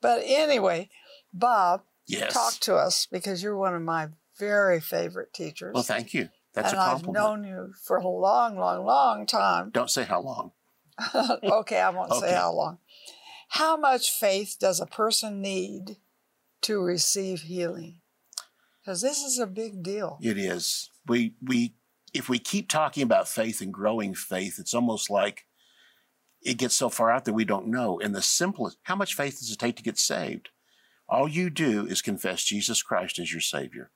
But 0.00 0.22
anyway, 0.24 0.90
Bob, 1.32 1.82
Yes. 2.06 2.32
talk 2.32 2.54
to 2.60 2.76
us 2.76 3.06
because 3.10 3.42
you're 3.42 3.56
one 3.56 3.74
of 3.74 3.82
my 3.82 4.08
very 4.38 4.80
favorite 4.80 5.32
teachers. 5.32 5.74
Well, 5.74 5.82
thank 5.82 6.14
you. 6.14 6.28
That's 6.52 6.72
and 6.72 6.78
a 6.78 6.82
I've 6.82 7.06
known 7.06 7.44
you 7.44 7.74
for 7.82 7.96
a 7.96 8.06
long, 8.06 8.56
long, 8.58 8.84
long 8.84 9.26
time. 9.26 9.70
Don't 9.70 9.90
say 9.90 10.04
how 10.04 10.20
long. 10.20 10.52
okay, 11.42 11.80
I 11.80 11.90
won't 11.90 12.12
Okay. 12.12 12.28
say 12.28 12.34
how 12.34 12.52
long. 12.52 12.78
How 13.50 13.76
much 13.76 14.10
faith 14.10 14.56
does 14.58 14.80
a 14.80 14.86
person 14.86 15.42
need 15.42 15.96
to 16.62 16.80
receive 16.80 17.42
healing? 17.42 18.00
Because 18.80 19.02
this 19.02 19.18
is 19.22 19.38
a 19.38 19.46
big 19.46 19.82
deal. 19.82 20.18
It 20.22 20.38
is. 20.38 20.90
We 21.06 21.34
we 21.42 21.74
if 22.14 22.28
we 22.28 22.38
keep 22.38 22.68
talking 22.68 23.02
about 23.02 23.28
faith 23.28 23.60
and 23.60 23.72
growing 23.72 24.14
faith, 24.14 24.58
it's 24.58 24.74
almost 24.74 25.10
like 25.10 25.44
it 26.46 26.58
gets 26.58 26.74
so 26.74 26.88
far 26.88 27.10
out 27.10 27.24
that 27.24 27.34
we 27.34 27.44
don't 27.44 27.66
know. 27.66 27.98
And 28.00 28.14
the 28.14 28.22
simplest, 28.22 28.78
how 28.84 28.96
much 28.96 29.14
faith 29.14 29.38
does 29.38 29.50
it 29.50 29.58
take 29.58 29.76
to 29.76 29.82
get 29.82 29.98
saved? 29.98 30.50
All 31.08 31.28
you 31.28 31.50
do 31.50 31.86
is 31.86 32.02
confess 32.02 32.44
Jesus 32.44 32.82
Christ 32.82 33.18
as 33.18 33.32
your 33.32 33.40
Savior. 33.40 33.90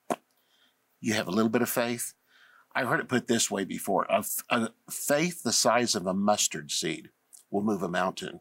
You 1.00 1.14
have 1.14 1.28
a 1.28 1.32
little 1.32 1.48
bit 1.50 1.62
of 1.62 1.68
faith. 1.70 2.14
I've 2.74 2.86
heard 2.88 3.00
it 3.00 3.08
put 3.08 3.26
this 3.26 3.50
way 3.50 3.64
before: 3.64 4.06
a, 4.08 4.24
a 4.50 4.70
faith 4.90 5.42
the 5.42 5.52
size 5.52 5.94
of 5.94 6.06
a 6.06 6.14
mustard 6.14 6.70
seed 6.70 7.10
will 7.50 7.62
move 7.62 7.82
a 7.82 7.88
mountain, 7.88 8.40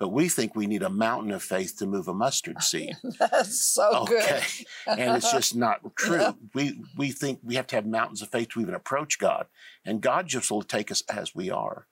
but 0.00 0.08
we 0.08 0.28
think 0.28 0.56
we 0.56 0.66
need 0.66 0.82
a 0.82 0.90
mountain 0.90 1.30
of 1.30 1.42
faith 1.44 1.76
to 1.78 1.86
move 1.86 2.08
a 2.08 2.14
mustard 2.14 2.62
seed. 2.70 2.96
That's 3.20 3.60
so 3.60 4.04
Okay. 4.08 4.40
good. 4.86 4.98
and 4.98 5.16
it's 5.16 5.30
just 5.30 5.54
not 5.54 5.80
true. 5.96 6.36
We 6.54 6.80
we 6.96 7.12
think 7.12 7.38
we 7.44 7.54
have 7.54 7.68
to 7.68 7.76
have 7.76 7.86
mountains 7.86 8.20
of 8.22 8.30
faith 8.30 8.48
to 8.50 8.60
even 8.60 8.74
approach 8.74 9.18
God, 9.18 9.46
and 9.84 10.00
God 10.00 10.26
just 10.26 10.50
will 10.50 10.62
take 10.62 10.90
us 10.90 11.02
as 11.08 11.34
we 11.36 11.50
are. 11.50 11.86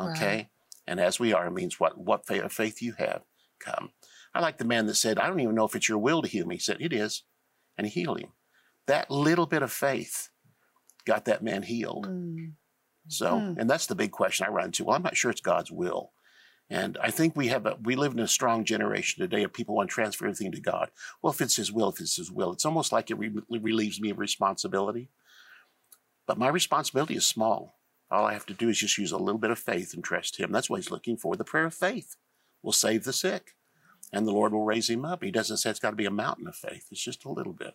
Okay, 0.00 0.36
Right. 0.36 0.48
And 0.88 0.98
as 0.98 1.20
we 1.20 1.32
are 1.32 1.50
means 1.50 1.78
what 1.78 1.98
what 1.98 2.26
faith 2.26 2.82
you 2.82 2.94
have. 2.98 3.22
Come, 3.60 3.90
I 4.34 4.40
like 4.40 4.58
the 4.58 4.64
man 4.64 4.86
that 4.86 4.94
said, 4.94 5.18
"I 5.18 5.26
don't 5.26 5.40
even 5.40 5.54
know 5.54 5.66
if 5.66 5.74
it's 5.76 5.88
your 5.88 5.98
will 5.98 6.22
to 6.22 6.28
heal 6.28 6.46
me." 6.46 6.56
He 6.56 6.60
said, 6.60 6.78
"It 6.80 6.92
is," 6.92 7.24
and 7.76 7.86
he 7.86 7.92
healed 8.00 8.20
him. 8.20 8.32
That 8.86 9.10
little 9.10 9.46
bit 9.46 9.62
of 9.62 9.72
faith 9.72 10.30
got 11.04 11.24
that 11.26 11.42
man 11.42 11.62
healed. 11.62 12.06
Mm. 12.06 12.52
So, 13.08 13.32
Mm. 13.32 13.58
and 13.58 13.70
that's 13.70 13.86
the 13.86 13.94
big 13.94 14.12
question 14.12 14.46
I 14.46 14.50
run 14.50 14.66
into. 14.66 14.84
Well, 14.84 14.96
I'm 14.96 15.02
not 15.02 15.16
sure 15.16 15.30
it's 15.30 15.40
God's 15.40 15.70
will. 15.70 16.12
And 16.70 16.98
I 17.02 17.10
think 17.10 17.34
we 17.34 17.48
have 17.48 17.64
a, 17.64 17.78
we 17.82 17.96
live 17.96 18.12
in 18.12 18.18
a 18.18 18.28
strong 18.28 18.64
generation 18.64 19.22
today 19.22 19.42
of 19.42 19.54
people 19.54 19.74
want 19.74 19.88
to 19.88 19.94
transfer 19.94 20.26
everything 20.26 20.52
to 20.52 20.60
God. 20.60 20.90
Well, 21.22 21.32
if 21.32 21.40
it's 21.40 21.56
His 21.56 21.72
will, 21.72 21.88
if 21.88 22.00
it's 22.00 22.16
His 22.16 22.30
will, 22.30 22.52
it's 22.52 22.66
almost 22.66 22.92
like 22.92 23.10
it 23.10 23.18
re- 23.18 23.32
relieves 23.48 24.00
me 24.00 24.10
of 24.10 24.18
responsibility. 24.18 25.10
But 26.26 26.38
my 26.38 26.48
responsibility 26.48 27.16
is 27.16 27.26
small. 27.26 27.77
All 28.10 28.24
I 28.24 28.32
have 28.32 28.46
to 28.46 28.54
do 28.54 28.68
is 28.68 28.78
just 28.78 28.98
use 28.98 29.12
a 29.12 29.18
little 29.18 29.38
bit 29.38 29.50
of 29.50 29.58
faith 29.58 29.92
and 29.94 30.02
trust 30.02 30.38
Him. 30.38 30.52
That's 30.52 30.70
what 30.70 30.76
He's 30.76 30.90
looking 30.90 31.16
for. 31.16 31.36
The 31.36 31.44
prayer 31.44 31.66
of 31.66 31.74
faith 31.74 32.16
will 32.62 32.72
save 32.72 33.04
the 33.04 33.12
sick, 33.12 33.54
and 34.12 34.26
the 34.26 34.32
Lord 34.32 34.52
will 34.52 34.64
raise 34.64 34.90
him 34.90 35.04
up. 35.04 35.22
He 35.22 35.30
doesn't 35.30 35.58
say 35.58 35.70
it's 35.70 35.78
got 35.78 35.90
to 35.90 35.96
be 35.96 36.06
a 36.06 36.10
mountain 36.10 36.48
of 36.48 36.56
faith. 36.56 36.86
It's 36.90 37.02
just 37.02 37.24
a 37.24 37.30
little 37.30 37.52
bit. 37.52 37.74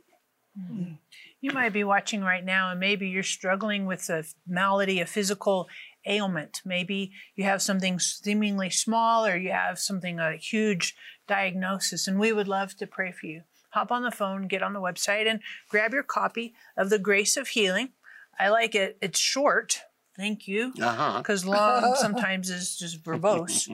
You 1.42 1.52
might 1.52 1.74
be 1.74 1.84
watching 1.84 2.22
right 2.22 2.46
now, 2.46 2.70
and 2.72 2.80
maybe 2.80 3.10
you're 3.10 3.24
struggling 3.24 3.86
with 3.86 4.08
a 4.10 4.24
malady, 4.48 5.00
a 5.00 5.06
physical 5.06 5.68
ailment. 6.06 6.62
Maybe 6.64 7.12
you 7.36 7.44
have 7.46 7.62
something 7.62 8.00
seemingly 8.00 8.70
small, 8.70 9.26
or 9.26 9.36
you 9.36 9.52
have 9.52 9.80
something, 9.80 10.20
a 10.20 10.36
huge 10.38 10.96
diagnosis, 11.28 12.08
and 12.08 12.20
we 12.20 12.34
would 12.34 12.48
love 12.48 12.76
to 12.78 12.88
pray 12.88 13.12
for 13.12 13.26
you. 13.26 13.42
Hop 13.72 13.92
on 13.92 14.04
the 14.04 14.12
phone, 14.12 14.48
get 14.48 14.62
on 14.62 14.74
the 14.74 14.80
website, 14.80 15.28
and 15.28 15.40
grab 15.70 15.94
your 15.94 16.04
copy 16.04 16.54
of 16.78 16.92
The 16.92 17.00
Grace 17.00 17.36
of 17.36 17.48
Healing. 17.50 17.90
I 18.40 18.50
like 18.50 18.76
it, 18.76 18.98
it's 19.02 19.20
short. 19.20 19.82
Thank 20.16 20.48
you 20.48 20.74
uh-huh. 20.80 21.18
because 21.18 21.44
long 21.44 21.96
sometimes 21.96 22.52
is 22.52 22.78
just 22.78 23.04
verbose. 23.04 23.68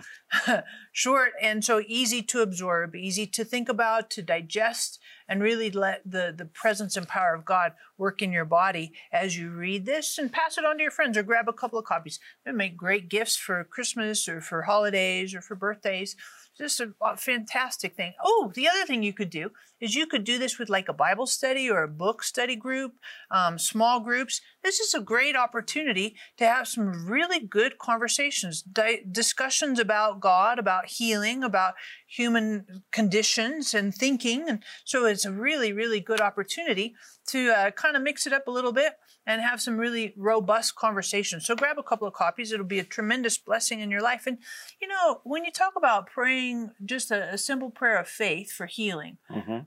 Short 0.94 1.32
and 1.42 1.66
so 1.66 1.82
easy 1.86 2.22
to 2.24 2.42
absorb, 2.42 2.96
easy 2.96 3.28
to 3.28 3.44
think 3.44 3.68
about, 3.68 4.10
to 4.12 4.22
digest, 4.22 5.00
and 5.28 5.44
really 5.44 5.70
let 5.70 6.02
the, 6.10 6.34
the 6.36 6.46
presence 6.46 6.96
and 6.96 7.08
power 7.08 7.34
of 7.34 7.44
God 7.44 7.74
work 7.98 8.22
in 8.22 8.32
your 8.32 8.46
body 8.46 8.94
as 9.12 9.38
you 9.38 9.52
read 9.52 9.86
this 9.86 10.18
and 10.18 10.32
pass 10.32 10.58
it 10.58 10.64
on 10.64 10.78
to 10.78 10.82
your 10.82 10.92
friends 10.92 11.18
or 11.18 11.24
grab 11.24 11.50
a 11.50 11.54
couple 11.54 11.78
of 11.78 11.86
copies. 11.86 12.20
They 12.46 12.54
make 12.54 12.78
great 12.78 13.10
gifts 13.10 13.36
for 13.36 13.64
Christmas 13.66 14.30
or 14.30 14.40
for 14.40 14.62
holidays 14.62 15.36
or 15.36 15.42
for 15.42 15.56
birthdays. 15.56 16.16
Just 16.60 16.82
a, 16.82 16.92
a 17.02 17.16
fantastic 17.16 17.96
thing. 17.96 18.14
Oh, 18.22 18.52
the 18.54 18.68
other 18.68 18.86
thing 18.86 19.02
you 19.02 19.14
could 19.14 19.30
do 19.30 19.52
is 19.80 19.96
you 19.96 20.06
could 20.06 20.26
do 20.26 20.38
this 20.38 20.60
with 20.60 20.70
like 20.70 20.90
a 20.90 20.94
Bible 20.94 21.26
study 21.26 21.70
or 21.70 21.84
a 21.84 21.88
book 21.88 22.22
study 22.22 22.58
group, 22.58 22.96
um, 23.32 23.58
small 23.58 24.02
groups. 24.02 24.42
This 24.62 24.82
is 24.82 24.94
a 24.94 25.00
great 25.00 25.38
opportunity 25.38 26.18
to 26.36 26.46
have 26.46 26.68
some 26.68 27.08
really 27.08 27.40
good 27.40 27.78
conversations, 27.78 28.62
di- 28.62 29.04
discussions 29.10 29.80
about 29.80 30.20
God, 30.20 30.60
about 30.60 30.88
healing, 30.88 31.46
about 31.46 31.76
human 32.06 32.84
conditions 32.92 33.74
and 33.74 33.96
thinking. 33.96 34.50
And 34.50 34.62
so 34.84 35.06
it's 35.06 35.24
a 35.24 35.32
really, 35.32 35.72
really 35.72 36.02
good 36.02 36.20
opportunity 36.20 36.94
to 37.28 37.52
uh, 37.52 37.72
kind 37.72 37.96
of 37.96 38.02
mix 38.02 38.28
it 38.28 38.34
up 38.34 38.48
a 38.48 38.52
little 38.52 38.74
bit 38.74 38.96
and 39.26 39.42
have 39.42 39.62
some 39.62 39.78
really 39.78 40.14
robust 40.18 40.76
conversations. 40.76 41.46
So 41.46 41.56
grab 41.56 41.78
a 41.78 41.84
couple 41.84 42.08
of 42.08 42.14
copies. 42.14 42.52
It'll 42.52 42.66
be 42.66 42.80
a 42.80 42.84
tremendous 42.84 43.38
blessing 43.38 43.80
in 43.80 43.92
your 43.92 44.02
life. 44.02 44.26
And, 44.26 44.40
you 44.82 44.88
know, 44.88 45.22
when 45.24 45.46
you 45.46 45.52
talk 45.52 45.74
about 45.76 46.08
praying 46.08 46.72
just 46.84 47.12
a, 47.12 47.34
a 47.34 47.38
simple 47.38 47.70
prayer 47.70 47.98
of 48.00 48.08
faith 48.08 48.52
for 48.52 48.66
healing, 48.66 49.18
hmm 49.30 49.60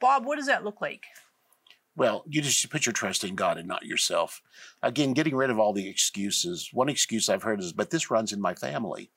Bob, 0.00 0.24
what 0.24 0.36
does 0.36 0.46
that 0.46 0.64
look 0.64 0.80
like? 0.80 1.06
Well, 1.96 2.22
you 2.28 2.40
just 2.40 2.70
put 2.70 2.86
your 2.86 2.92
trust 2.92 3.24
in 3.24 3.34
God 3.34 3.58
and 3.58 3.66
not 3.66 3.84
yourself. 3.84 4.40
Again, 4.80 5.12
getting 5.12 5.34
rid 5.34 5.50
of 5.50 5.58
all 5.58 5.72
the 5.72 5.88
excuses. 5.88 6.70
One 6.72 6.88
excuse 6.88 7.28
I've 7.28 7.42
heard 7.42 7.58
is, 7.58 7.72
"But 7.72 7.90
this 7.90 8.08
runs 8.08 8.32
in 8.32 8.40
my 8.40 8.54
family." 8.54 9.10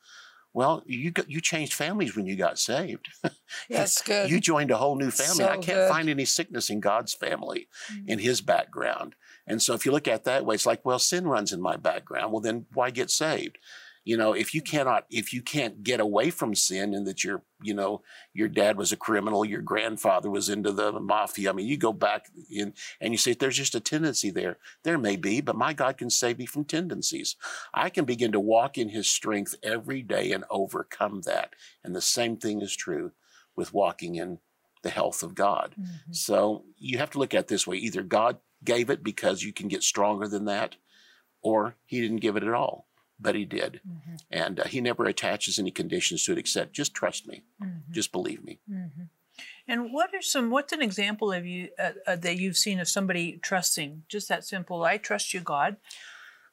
Well, 0.54 0.84
you 0.86 1.12
got, 1.12 1.30
you 1.30 1.40
changed 1.40 1.74
families 1.74 2.16
when 2.16 2.26
you 2.26 2.36
got 2.36 2.60
saved. 2.60 3.08
That's 3.70 4.02
good. 4.04 4.30
You 4.30 4.40
joined 4.40 4.72
a 4.72 4.78
whole 4.78 4.96
new 4.96 5.12
family. 5.12 5.46
I 5.46 5.58
can't 5.58 5.66
good. 5.66 5.90
find 5.90 6.10
any 6.10 6.26
sickness 6.26 6.70
in 6.70 6.80
God's 6.82 7.14
family, 7.14 7.68
in 8.06 8.20
His 8.20 8.42
background. 8.42 9.16
And 9.52 9.62
so, 9.62 9.74
if 9.74 9.86
you 9.86 9.92
look 9.92 10.08
at 10.08 10.22
it 10.22 10.24
that 10.24 10.46
way, 10.46 10.56
it's 10.56 10.66
like, 10.66 10.86
well, 10.86 10.98
sin 10.98 11.28
runs 11.28 11.52
in 11.52 11.62
my 11.62 11.76
background. 11.76 12.32
Well, 12.32 12.40
then 12.40 12.68
why 12.74 12.90
get 12.90 13.12
saved? 13.12 13.58
You 14.06 14.16
know, 14.16 14.32
if 14.32 14.54
you 14.56 14.62
mm-hmm. 14.62 14.78
cannot, 14.78 15.06
if 15.10 15.34
you 15.34 15.42
can't 15.42 15.84
get 15.84 16.00
away 16.00 16.30
from 16.30 16.56
sin, 16.56 16.94
and 16.94 17.06
that 17.06 17.26
your, 17.26 17.44
you 17.62 17.74
know, 17.74 18.02
your 18.34 18.48
dad 18.48 18.78
was 18.78 18.94
a 18.94 18.98
criminal, 18.98 19.44
your 19.44 19.62
grandfather 19.62 20.30
was 20.30 20.48
into 20.48 20.72
the 20.72 20.94
mafia. 20.94 21.50
I 21.50 21.54
mean, 21.54 21.68
you 21.68 21.76
go 21.76 21.92
back 21.92 22.28
in 22.50 22.74
and 23.02 23.14
you 23.14 23.18
say 23.18 23.34
there's 23.34 23.58
just 23.58 23.76
a 23.76 23.82
tendency 23.82 24.32
there. 24.32 24.58
There 24.84 24.98
may 24.98 25.18
be, 25.18 25.42
but 25.42 25.58
my 25.58 25.74
God 25.74 25.98
can 25.98 26.10
save 26.10 26.40
me 26.40 26.46
from 26.46 26.64
tendencies. 26.64 27.36
I 27.74 27.90
can 27.90 28.06
begin 28.06 28.32
to 28.32 28.40
walk 28.40 28.78
in 28.78 28.88
His 28.88 29.10
strength 29.10 29.54
every 29.62 30.02
day 30.02 30.32
and 30.32 30.46
overcome 30.50 31.24
that. 31.26 31.52
And 31.84 31.94
the 31.94 32.02
same 32.02 32.38
thing 32.38 32.62
is 32.62 32.74
true 32.74 33.12
with 33.54 33.74
walking 33.74 34.16
in 34.16 34.40
the 34.82 34.90
health 34.90 35.24
of 35.24 35.36
God. 35.36 35.76
Mm-hmm. 35.80 36.14
So 36.14 36.64
you 36.78 37.00
have 37.00 37.12
to 37.12 37.20
look 37.20 37.34
at 37.34 37.42
it 37.42 37.48
this 37.50 37.68
way: 37.68 37.76
either 37.76 38.02
God 38.02 38.38
gave 38.64 38.90
it 38.90 39.04
because 39.04 39.44
you 39.44 39.54
can 39.54 39.68
get 39.68 39.84
stronger 39.84 40.28
than 40.28 40.46
that, 40.46 40.76
or 41.42 41.76
He 41.86 42.02
didn't 42.02 42.18
give 42.18 42.36
it 42.36 42.44
at 42.44 42.54
all, 42.54 42.88
but 43.20 43.36
He 43.36 43.46
did, 43.46 43.82
and 44.30 44.60
uh, 44.60 44.66
He 44.66 44.82
never 44.82 45.06
attaches 45.06 45.58
any 45.60 45.72
conditions 45.72 46.24
to 46.26 46.32
it 46.34 46.38
except 46.38 46.74
just 46.74 46.94
trust 46.94 47.28
me, 47.28 47.44
just 47.92 48.12
believe 48.12 48.44
me. 48.44 48.60
And 49.68 49.94
what 49.94 50.14
are 50.14 50.22
some? 50.22 50.50
What's 50.50 50.74
an 50.74 50.82
example 50.82 51.32
of 51.32 51.46
you 51.46 51.70
uh, 51.80 51.92
uh, 52.06 52.16
that 52.18 52.38
you've 52.38 52.58
seen 52.58 52.80
of 52.80 52.88
somebody 52.88 53.40
trusting? 53.42 54.04
Just 54.10 54.28
that 54.30 54.44
simple. 54.46 54.84
I 54.84 54.98
trust 54.98 55.34
you, 55.34 55.40
God. 55.40 55.78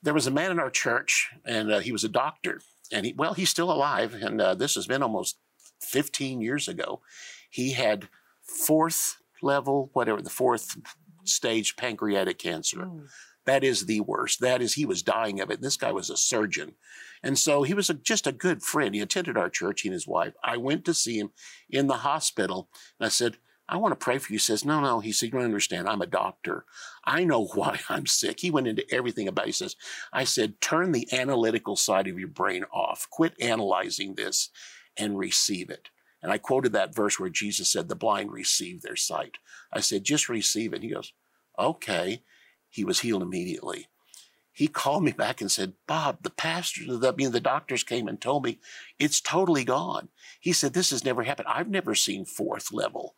There 0.03 0.15
was 0.15 0.27
a 0.27 0.31
man 0.31 0.51
in 0.53 0.61
our 0.61 0.71
church, 0.71 1.31
and 1.45 1.73
uh, 1.73 1.79
he 1.81 1.91
was 1.91 2.05
a 2.05 2.09
doctor, 2.09 2.61
and 2.93 3.05
he 3.07 3.13
well, 3.13 3.35
he's 3.35 3.51
still 3.51 3.71
alive, 3.71 4.15
and 4.15 4.41
uh, 4.41 4.55
this 4.55 4.75
has 4.75 4.87
been 4.87 5.03
almost 5.03 5.39
15 5.81 6.41
years 6.41 6.69
ago. 6.69 7.01
He 7.51 7.73
had 7.73 8.09
fourth 8.43 9.19
level, 9.43 9.91
whatever 9.93 10.23
the 10.23 10.31
fourth 10.31 10.77
stage 11.29 11.77
pancreatic 11.77 12.39
cancer. 12.39 12.89
That 13.47 13.65
is 13.65 13.87
the 13.87 14.01
worst. 14.01 14.41
That 14.41 14.61
is, 14.61 14.75
he 14.75 14.85
was 14.85 15.03
dying 15.03 15.41
of 15.41 15.51
it. 15.51 15.63
This 15.63 15.77
guy 15.77 15.91
was 15.93 16.11
a 16.11 16.17
surgeon. 16.17 16.75
And 17.23 17.39
so 17.39 17.63
he 17.63 17.75
was 17.75 17.89
a, 17.89 17.95
just 17.95 18.27
a 18.27 18.33
good 18.33 18.63
friend. 18.63 18.95
He 18.95 19.01
attended 19.01 19.37
our 19.37 19.49
church, 19.49 19.81
he 19.81 19.89
and 19.89 19.95
his 19.95 20.07
wife. 20.07 20.35
I 20.45 20.57
went 20.59 20.85
to 20.85 20.95
see 20.95 21.19
him 21.19 21.31
in 21.71 21.87
the 21.87 21.99
hospital 21.99 22.69
and 23.01 23.07
I 23.07 23.09
said, 23.09 23.39
I 23.69 23.77
want 23.77 23.93
to 23.93 24.03
pray 24.05 24.19
for 24.19 24.33
you. 24.33 24.37
He 24.37 24.41
says, 24.41 24.65
No, 24.65 24.81
no. 24.81 25.01
He 25.01 25.13
said, 25.13 25.27
You 25.27 25.33
don't 25.33 25.45
understand. 25.45 25.89
I'm 25.89 26.01
a 26.01 26.07
doctor. 26.07 26.65
I 27.05 27.25
know 27.25 27.47
why 27.55 27.81
I'm 27.89 28.07
sick. 28.07 28.41
He 28.41 28.51
went 28.51 28.69
into 28.69 28.85
everything 28.95 29.29
about 29.29 29.45
it. 29.45 29.49
He 29.49 29.53
says, 29.53 29.77
I 30.13 30.25
said, 30.25 30.61
Turn 30.61 30.93
the 30.93 31.09
analytical 31.13 31.77
side 31.77 32.09
of 32.09 32.19
your 32.19 32.29
brain 32.29 32.65
off. 32.73 33.09
Quit 33.11 33.35
analyzing 33.41 34.15
this 34.15 34.51
and 34.97 35.19
receive 35.19 35.71
it. 35.71 35.91
And 36.23 36.33
I 36.33 36.39
quoted 36.39 36.73
that 36.73 36.95
verse 36.95 37.19
where 37.19 37.29
Jesus 37.29 37.69
said, 37.69 37.89
The 37.89 37.95
blind 37.95 38.33
receive 38.33 38.83
their 38.83 38.97
sight. 38.97 39.39
I 39.73 39.81
said, 39.81 40.05
Just 40.05 40.29
receive 40.29 40.73
it. 40.73 40.83
He 40.83 40.89
goes, 40.89 41.13
Okay. 41.59 42.23
He 42.69 42.85
was 42.85 43.01
healed 43.01 43.23
immediately. 43.23 43.89
He 44.53 44.67
called 44.67 45.05
me 45.05 45.13
back 45.13 45.41
and 45.41 45.51
said, 45.51 45.75
Bob, 45.87 46.19
the 46.23 46.31
pastor, 46.31 46.97
the, 46.97 47.13
I 47.13 47.13
mean, 47.13 47.31
the 47.31 47.41
doctors 47.41 47.85
came 47.85 48.09
and 48.09 48.21
told 48.21 48.45
me 48.45 48.59
it's 48.99 49.21
totally 49.21 49.65
gone. 49.65 50.09
He 50.41 50.53
said, 50.53 50.75
This 50.75 50.91
has 50.91 51.05
never 51.05 51.23
happened. 51.23 51.49
I've 51.49 51.69
never 51.69 51.95
seen 51.95 52.25
fourth 52.25 52.73
level 52.73 53.15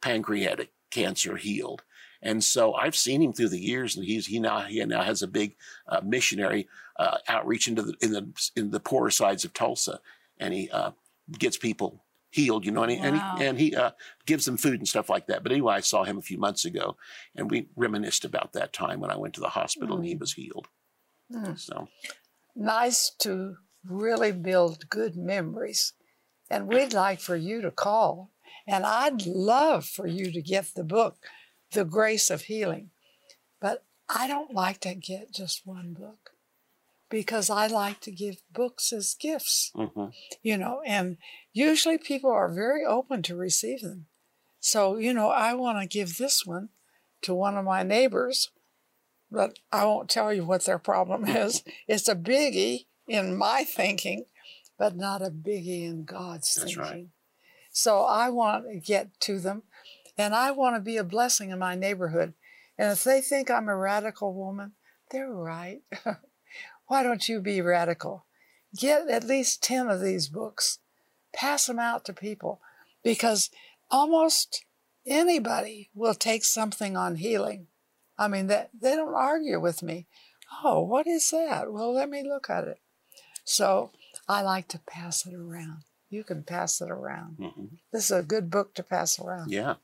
pancreatic 0.00 0.70
cancer 0.90 1.36
healed. 1.36 1.82
And 2.22 2.42
so 2.42 2.74
I've 2.74 2.96
seen 2.96 3.22
him 3.22 3.32
through 3.32 3.48
the 3.50 3.60
years, 3.60 3.96
and 3.96 4.04
he's 4.04 4.26
he 4.26 4.38
now 4.40 4.60
he 4.60 4.82
now 4.84 5.02
has 5.02 5.20
a 5.20 5.26
big 5.26 5.56
uh, 5.88 6.00
missionary 6.02 6.68
uh, 6.98 7.18
outreach 7.28 7.68
into 7.68 7.82
the 7.82 7.94
in 8.00 8.12
the 8.12 8.50
in 8.56 8.70
the 8.70 8.80
poorer 8.80 9.10
sides 9.10 9.44
of 9.44 9.52
Tulsa, 9.52 10.00
and 10.38 10.54
he 10.54 10.70
uh, 10.70 10.92
gets 11.38 11.58
people 11.58 12.03
healed, 12.34 12.64
you 12.66 12.72
know, 12.72 12.82
and 12.82 12.90
he, 12.92 12.98
Wow. 12.98 13.06
and 13.06 13.38
he, 13.38 13.46
and 13.46 13.58
he 13.60 13.76
uh, 13.76 13.90
gives 14.26 14.44
them 14.44 14.56
food 14.56 14.80
and 14.80 14.88
stuff 14.88 15.08
like 15.08 15.26
that. 15.28 15.42
But 15.44 15.52
anyway, 15.52 15.74
I 15.74 15.80
saw 15.80 16.02
him 16.02 16.18
a 16.18 16.22
few 16.22 16.36
months 16.36 16.64
ago, 16.64 16.96
and 17.36 17.48
we 17.48 17.68
reminisced 17.76 18.24
about 18.24 18.52
that 18.54 18.72
time 18.72 18.98
when 18.98 19.10
I 19.12 19.16
went 19.16 19.34
to 19.34 19.40
the 19.40 19.50
hospital 19.50 19.96
and 19.96 20.04
he 20.04 20.16
was 20.16 20.32
healed. 20.32 20.66
Mm. 21.32 21.58
So 21.58 21.88
Nice 22.56 23.10
to 23.20 23.56
really 23.84 24.32
build 24.32 24.88
good 24.88 25.16
memories. 25.16 25.92
And 26.50 26.66
we'd 26.66 26.92
like 26.92 27.20
for 27.20 27.36
you 27.36 27.60
to 27.62 27.70
call. 27.70 28.30
And 28.66 28.84
I'd 28.84 29.26
love 29.26 29.84
for 29.86 30.06
you 30.06 30.30
to 30.32 30.42
get 30.42 30.72
the 30.74 30.84
book, 30.84 31.16
The 31.72 31.84
Grace 31.84 32.30
of 32.30 32.42
Healing. 32.42 32.90
But 33.60 33.84
I 34.08 34.26
don't 34.26 34.52
like 34.52 34.80
to 34.80 34.94
get 34.94 35.32
just 35.32 35.66
one 35.66 35.94
book 35.94 36.23
because 37.10 37.50
I 37.50 37.66
like 37.66 38.00
to 38.00 38.10
give 38.10 38.36
books 38.52 38.92
as 38.92 39.14
gifts. 39.14 39.70
mhm. 39.74 40.12
you 40.42 40.56
know, 40.56 40.80
and 40.86 41.16
usually 41.52 41.98
people 41.98 42.30
are 42.30 42.52
very 42.52 42.84
open 42.84 43.22
to 43.22 43.36
receive 43.36 43.80
them. 43.82 44.06
So, 44.60 44.96
you 44.96 45.12
know, 45.12 45.28
I 45.28 45.54
want 45.54 45.78
to 45.80 45.86
give 45.86 46.16
this 46.16 46.44
one 46.46 46.70
to 47.22 47.34
one 47.34 47.56
of 47.56 47.64
my 47.64 47.82
neighbors, 47.82 48.50
but 49.30 49.58
I 49.70 49.84
won't 49.84 50.08
tell 50.08 50.32
you 50.32 50.44
what 50.44 50.64
their 50.64 50.78
problem 50.78 51.24
is. 51.28 51.62
it's 51.86 52.08
a 52.08 52.14
biggie 52.14 52.86
in 53.06 53.36
my 53.36 53.64
thinking, 53.64 54.24
but 54.78 54.96
not 54.96 55.22
a 55.22 55.30
biggie 55.30 55.84
in 55.84 56.04
God's 56.04 56.54
That's 56.54 56.74
thinking. 56.74 56.82
right. 56.82 57.06
So 57.70 58.02
I 58.02 58.30
want 58.30 58.64
to 58.70 58.78
get 58.80 59.18
to 59.20 59.38
them 59.38 59.64
and 60.16 60.34
I 60.34 60.52
want 60.52 60.76
to 60.76 60.80
be 60.80 60.96
a 60.96 61.04
blessing 61.04 61.50
in 61.50 61.58
my 61.58 61.74
neighborhood. 61.74 62.34
And 62.78 62.90
if 62.92 63.04
they 63.04 63.20
think 63.20 63.50
I'm 63.50 63.68
a 63.68 63.76
radical 63.76 64.32
woman, 64.34 64.72
they're 65.10 65.30
right. 65.32 65.82
Why 66.86 67.02
don't 67.02 67.28
you 67.28 67.40
be 67.40 67.60
radical? 67.60 68.26
Get 68.78 69.08
at 69.08 69.24
least 69.24 69.62
10 69.62 69.88
of 69.88 70.00
these 70.00 70.28
books, 70.28 70.78
pass 71.32 71.66
them 71.66 71.78
out 71.78 72.04
to 72.06 72.12
people 72.12 72.60
because 73.02 73.50
almost 73.90 74.64
anybody 75.06 75.90
will 75.94 76.14
take 76.14 76.44
something 76.44 76.96
on 76.96 77.16
healing. 77.16 77.68
I 78.18 78.28
mean, 78.28 78.46
that 78.48 78.70
they 78.78 78.94
don't 78.96 79.14
argue 79.14 79.60
with 79.60 79.82
me. 79.82 80.06
Oh, 80.62 80.80
what 80.82 81.06
is 81.06 81.30
that? 81.30 81.72
Well, 81.72 81.92
let 81.92 82.08
me 82.08 82.22
look 82.22 82.48
at 82.50 82.64
it. 82.64 82.78
So 83.44 83.90
I 84.28 84.42
like 84.42 84.68
to 84.68 84.78
pass 84.78 85.26
it 85.26 85.34
around. 85.34 85.82
You 86.10 86.22
can 86.24 86.42
pass 86.44 86.80
it 86.80 86.90
around. 86.90 87.38
Mhm. 87.38 87.78
This 87.92 88.04
is 88.06 88.10
a 88.12 88.22
good 88.22 88.50
book 88.50 88.74
to 88.74 88.82
pass 88.82 89.18
around. 89.18 89.50
yeah, 89.50 89.74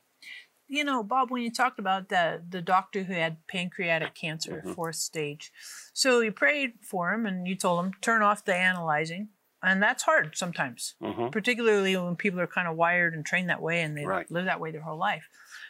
you 0.71 0.85
know, 0.85 1.03
Bob, 1.03 1.29
when 1.29 1.43
you 1.43 1.51
talked 1.51 1.79
about 1.79 2.07
the 2.09 2.41
the 2.49 2.61
doctor 2.61 3.03
who 3.03 3.13
had 3.13 3.45
pancreatic 3.47 4.15
cancer, 4.15 4.63
Mhm. 4.65 4.73
fourth 4.73 4.95
stage, 4.95 5.51
so 5.93 6.21
you 6.21 6.31
prayed 6.31 6.73
for 6.81 7.13
him 7.13 7.25
and 7.25 7.45
you 7.47 7.55
told 7.55 7.83
him 7.85 7.93
turn 8.01 8.21
off 8.21 8.45
the 8.45 8.55
analyzing, 8.55 9.29
and 9.61 9.83
that's 9.83 10.03
hard 10.03 10.35
sometimes, 10.37 10.95
hmm 11.01 11.27
particularly 11.29 11.95
when 11.97 12.15
people 12.15 12.39
are 12.41 12.47
kind 12.57 12.67
of 12.67 12.75
wired 12.77 13.13
and 13.13 13.25
trained 13.25 13.49
that 13.49 13.61
way 13.61 13.81
and 13.83 13.97
they 13.97 14.05
Right. 14.05 14.29
live 14.31 14.45
that 14.45 14.59
way 14.61 14.71
their 14.71 14.81
whole 14.81 14.97
life. 14.97 15.27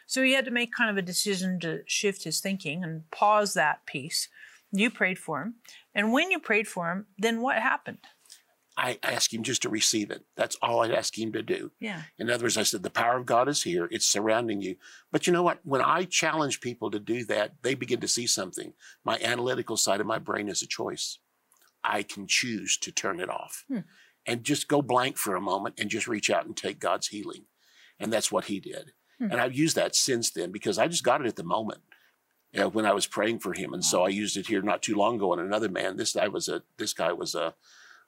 So 0.07 0.21
he 0.23 0.33
had 0.33 0.45
to 0.45 0.51
make 0.51 0.71
kind 0.73 0.89
of 0.89 0.97
a 0.97 1.01
decision 1.13 1.59
to 1.61 1.83
shift 1.87 2.23
his 2.23 2.39
thinking 2.39 2.83
and 2.83 3.09
pause 3.11 3.53
that 3.55 3.85
piece. 3.87 4.27
You 4.71 4.89
prayed 4.91 5.19
for 5.19 5.41
him, 5.41 5.55
and 5.95 6.13
when 6.13 6.29
you 6.31 6.39
prayed 6.39 6.67
for 6.67 6.91
him, 6.91 7.07
then 7.17 7.41
what 7.41 7.57
happened? 7.57 7.99
I 8.83 8.97
ask 9.03 9.31
him 9.31 9.43
just 9.43 9.61
to 9.61 9.69
receive 9.69 10.09
it. 10.09 10.25
That's 10.35 10.55
all 10.61 10.81
I 10.81 10.89
ask 10.89 11.15
him 11.17 11.31
to 11.33 11.43
do. 11.43 11.71
Yeah, 11.79 12.01
In 12.17 12.31
other 12.31 12.45
words, 12.45 12.57
I 12.57 12.63
said, 12.63 12.81
the 12.81 12.89
power 12.89 13.15
of 13.17 13.27
God 13.27 13.47
is 13.47 13.61
here. 13.61 13.87
It's 13.91 14.07
surrounding 14.07 14.61
you. 14.61 14.75
But 15.11 15.27
you 15.27 15.33
know 15.33 15.43
what? 15.43 15.59
When 15.63 15.81
I 15.81 16.05
challenge 16.05 16.61
people 16.61 16.89
to 16.89 16.99
do 16.99 17.23
that, 17.25 17.61
they 17.61 17.75
begin 17.75 17.99
to 17.99 18.07
see 18.07 18.25
something. 18.25 18.73
My 19.05 19.19
analytical 19.19 19.77
side 19.77 20.01
of 20.01 20.07
my 20.07 20.17
brain 20.17 20.49
is 20.49 20.63
a 20.63 20.67
choice. 20.67 21.19
I 21.83 22.01
can 22.01 22.25
choose 22.25 22.75
to 22.77 22.91
turn 22.91 23.19
it 23.19 23.29
off 23.29 23.65
Hmm. 23.67 23.79
and 24.25 24.43
just 24.43 24.67
go 24.67 24.81
blank 24.81 25.17
for 25.17 25.35
a 25.35 25.41
moment 25.41 25.79
and 25.79 25.89
just 25.89 26.07
reach 26.07 26.29
out 26.31 26.45
and 26.47 26.57
take 26.57 26.79
God's 26.79 27.07
healing. 27.09 27.45
And 27.99 28.11
that's 28.11 28.31
what 28.31 28.45
he 28.45 28.59
did. 28.59 28.93
Hmm. 29.19 29.31
And 29.31 29.39
I've 29.41 29.53
used 29.55 29.75
that 29.75 29.95
since 29.95 30.31
then 30.31 30.51
because 30.51 30.79
I 30.79 30.87
just 30.87 31.03
got 31.03 31.21
it 31.21 31.27
at 31.27 31.35
the 31.35 31.43
moment. 31.43 31.81
You 32.51 32.61
know, 32.61 32.67
when 32.69 32.85
I 32.85 32.93
was 32.93 33.07
praying 33.07 33.39
for 33.39 33.53
him. 33.53 33.73
And 33.73 33.85
so 33.85 34.03
I 34.03 34.09
used 34.09 34.35
it 34.37 34.47
here 34.47 34.61
not 34.63 34.81
too 34.81 34.95
long 34.95 35.15
ago 35.17 35.31
on 35.31 35.39
another 35.39 35.69
man. 35.69 35.97
This 35.97 36.13
guy 36.13 36.27
was 36.27 36.49
a 36.49 36.63
this 36.77 36.93
guy 36.93 37.13
was 37.13 37.33
a 37.35 37.53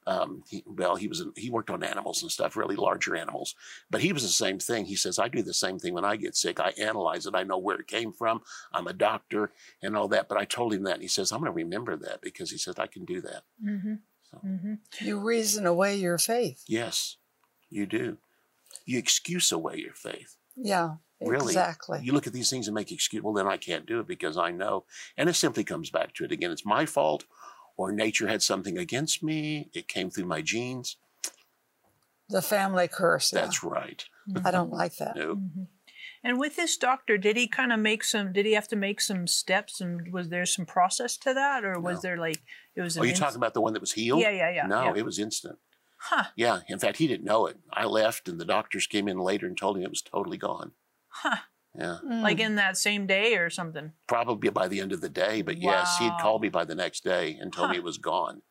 um, 0.06 0.42
he, 0.48 0.62
well, 0.66 0.96
he 0.96 1.08
was 1.08 1.20
a, 1.20 1.26
he 1.36 1.48
worked 1.50 1.70
on 1.70 1.82
animals 1.82 2.22
and 2.22 2.30
stuff, 2.30 2.56
really 2.56 2.76
larger 2.76 3.16
animals. 3.16 3.54
But 3.90 4.02
he 4.02 4.12
was 4.12 4.22
the 4.22 4.28
same 4.28 4.58
thing. 4.58 4.84
He 4.84 4.96
says, 4.96 5.18
I 5.18 5.28
do 5.28 5.42
the 5.42 5.54
same 5.54 5.78
thing 5.78 5.94
when 5.94 6.04
I 6.04 6.16
get 6.16 6.36
sick. 6.36 6.60
I 6.60 6.70
analyze 6.78 7.26
it. 7.26 7.34
I 7.34 7.42
know 7.42 7.58
where 7.58 7.78
it 7.80 7.86
came 7.86 8.12
from. 8.12 8.42
I'm 8.72 8.86
a 8.86 8.92
doctor 8.92 9.50
and 9.82 9.96
all 9.96 10.08
that. 10.08 10.28
But 10.28 10.38
I 10.38 10.44
told 10.44 10.74
him 10.74 10.82
that. 10.84 10.94
And 10.94 11.02
he 11.02 11.08
says, 11.08 11.32
I'm 11.32 11.40
going 11.40 11.50
to 11.50 11.56
remember 11.56 11.96
that 11.96 12.20
because 12.20 12.50
he 12.50 12.58
says, 12.58 12.74
I 12.78 12.86
can 12.86 13.04
do 13.04 13.20
that. 13.22 13.42
mm-hmm. 13.64 13.94
So, 14.30 14.40
Mm-hmm. 14.44 14.74
You 15.06 15.18
reason 15.20 15.64
away 15.64 15.96
your 15.96 16.18
faith. 16.18 16.64
yes, 16.66 17.16
you 17.70 17.86
do. 17.86 18.18
You 18.84 18.98
excuse 18.98 19.52
away 19.52 19.76
your 19.76 19.94
faith. 19.94 20.36
Yeah, 20.56 20.96
Really? 21.20 21.46
exactly. 21.52 22.00
You 22.02 22.12
look 22.12 22.26
at 22.26 22.32
these 22.32 22.50
things 22.50 22.66
and 22.68 22.74
make 22.74 22.90
excuse. 22.92 23.22
Well, 23.22 23.32
then 23.32 23.46
I 23.46 23.56
can't 23.56 23.86
do 23.86 24.00
it 24.00 24.06
because 24.06 24.36
I 24.36 24.50
know. 24.50 24.84
And 25.16 25.28
it 25.28 25.34
simply 25.34 25.64
comes 25.64 25.88
back 25.90 26.12
to 26.14 26.24
it 26.24 26.32
again. 26.32 26.50
It's 26.50 26.66
my 26.66 26.84
fault 26.84 27.24
or 27.76 27.92
nature 27.92 28.28
had 28.28 28.42
something 28.42 28.78
against 28.78 29.22
me. 29.22 29.68
It 29.74 29.88
came 29.88 30.10
through 30.10 30.26
my 30.26 30.42
genes. 30.42 30.96
the 32.28 32.42
family 32.42 32.88
curse. 32.88 33.32
Yeah. 33.32 33.42
That's 33.42 33.62
right. 33.62 34.04
I 34.44 34.50
don't 34.50 34.72
like 34.72 34.96
that. 34.96 35.16
No. 35.16 35.36
Mm-hmm. 35.36 35.62
And 36.26 36.38
with 36.38 36.56
this 36.56 36.78
doctor, 36.78 37.18
did 37.18 37.36
he 37.36 37.46
kind 37.46 37.70
of 37.70 37.78
make 37.80 38.02
some? 38.02 38.32
Did 38.32 38.46
he 38.46 38.52
have 38.52 38.68
to 38.68 38.76
make 38.76 39.00
some 39.02 39.26
steps? 39.26 39.78
And 39.82 40.10
was 40.10 40.30
there 40.30 40.46
some 40.46 40.64
process 40.64 41.18
to 41.18 41.34
that, 41.34 41.64
or 41.66 41.78
was 41.78 41.96
No. 41.96 42.00
there 42.00 42.16
like 42.16 42.40
it 42.74 42.80
was? 42.80 42.96
Are 42.96 43.00
an 43.00 43.04
you 43.04 43.10
inst- 43.10 43.20
talking 43.20 43.36
about 43.36 43.52
the 43.52 43.60
one 43.60 43.74
that 43.74 43.80
was 43.80 43.92
healed? 43.92 44.20
Yeah, 44.20 44.30
yeah, 44.30 44.50
yeah. 44.50 44.66
No, 44.66 44.84
yeah. 44.84 44.94
it 44.96 45.04
was 45.04 45.18
instant. 45.18 45.58
Huh? 45.98 46.24
Yeah. 46.34 46.60
In 46.66 46.78
fact, 46.78 46.96
he 46.96 47.06
didn't 47.06 47.24
know 47.26 47.46
it. 47.46 47.58
I 47.72 47.84
left, 47.84 48.26
and 48.26 48.40
the 48.40 48.44
doctors 48.46 48.86
came 48.86 49.06
in 49.06 49.18
later 49.18 49.46
and 49.46 49.56
told 49.56 49.76
him 49.76 49.82
it 49.82 49.90
was 49.90 50.00
totally 50.00 50.38
gone. 50.38 50.72
Huh? 51.08 51.36
Yeah. 51.76 51.98
Like 52.04 52.38
mm. 52.38 52.46
in 52.46 52.54
that 52.56 52.76
same 52.76 53.06
day 53.06 53.36
or 53.36 53.50
something? 53.50 53.92
Probably 54.06 54.50
by 54.50 54.68
the 54.68 54.80
end 54.80 54.92
of 54.92 55.00
the 55.00 55.08
day, 55.08 55.42
but 55.42 55.58
yes, 55.58 55.98
he'd 55.98 56.12
called 56.20 56.42
me 56.42 56.48
by 56.48 56.64
the 56.64 56.74
next 56.74 57.02
day 57.02 57.36
and 57.40 57.52
told 57.52 57.70
me 57.70 57.76
it 57.76 57.82
was 57.82 57.98
gone. 57.98 58.42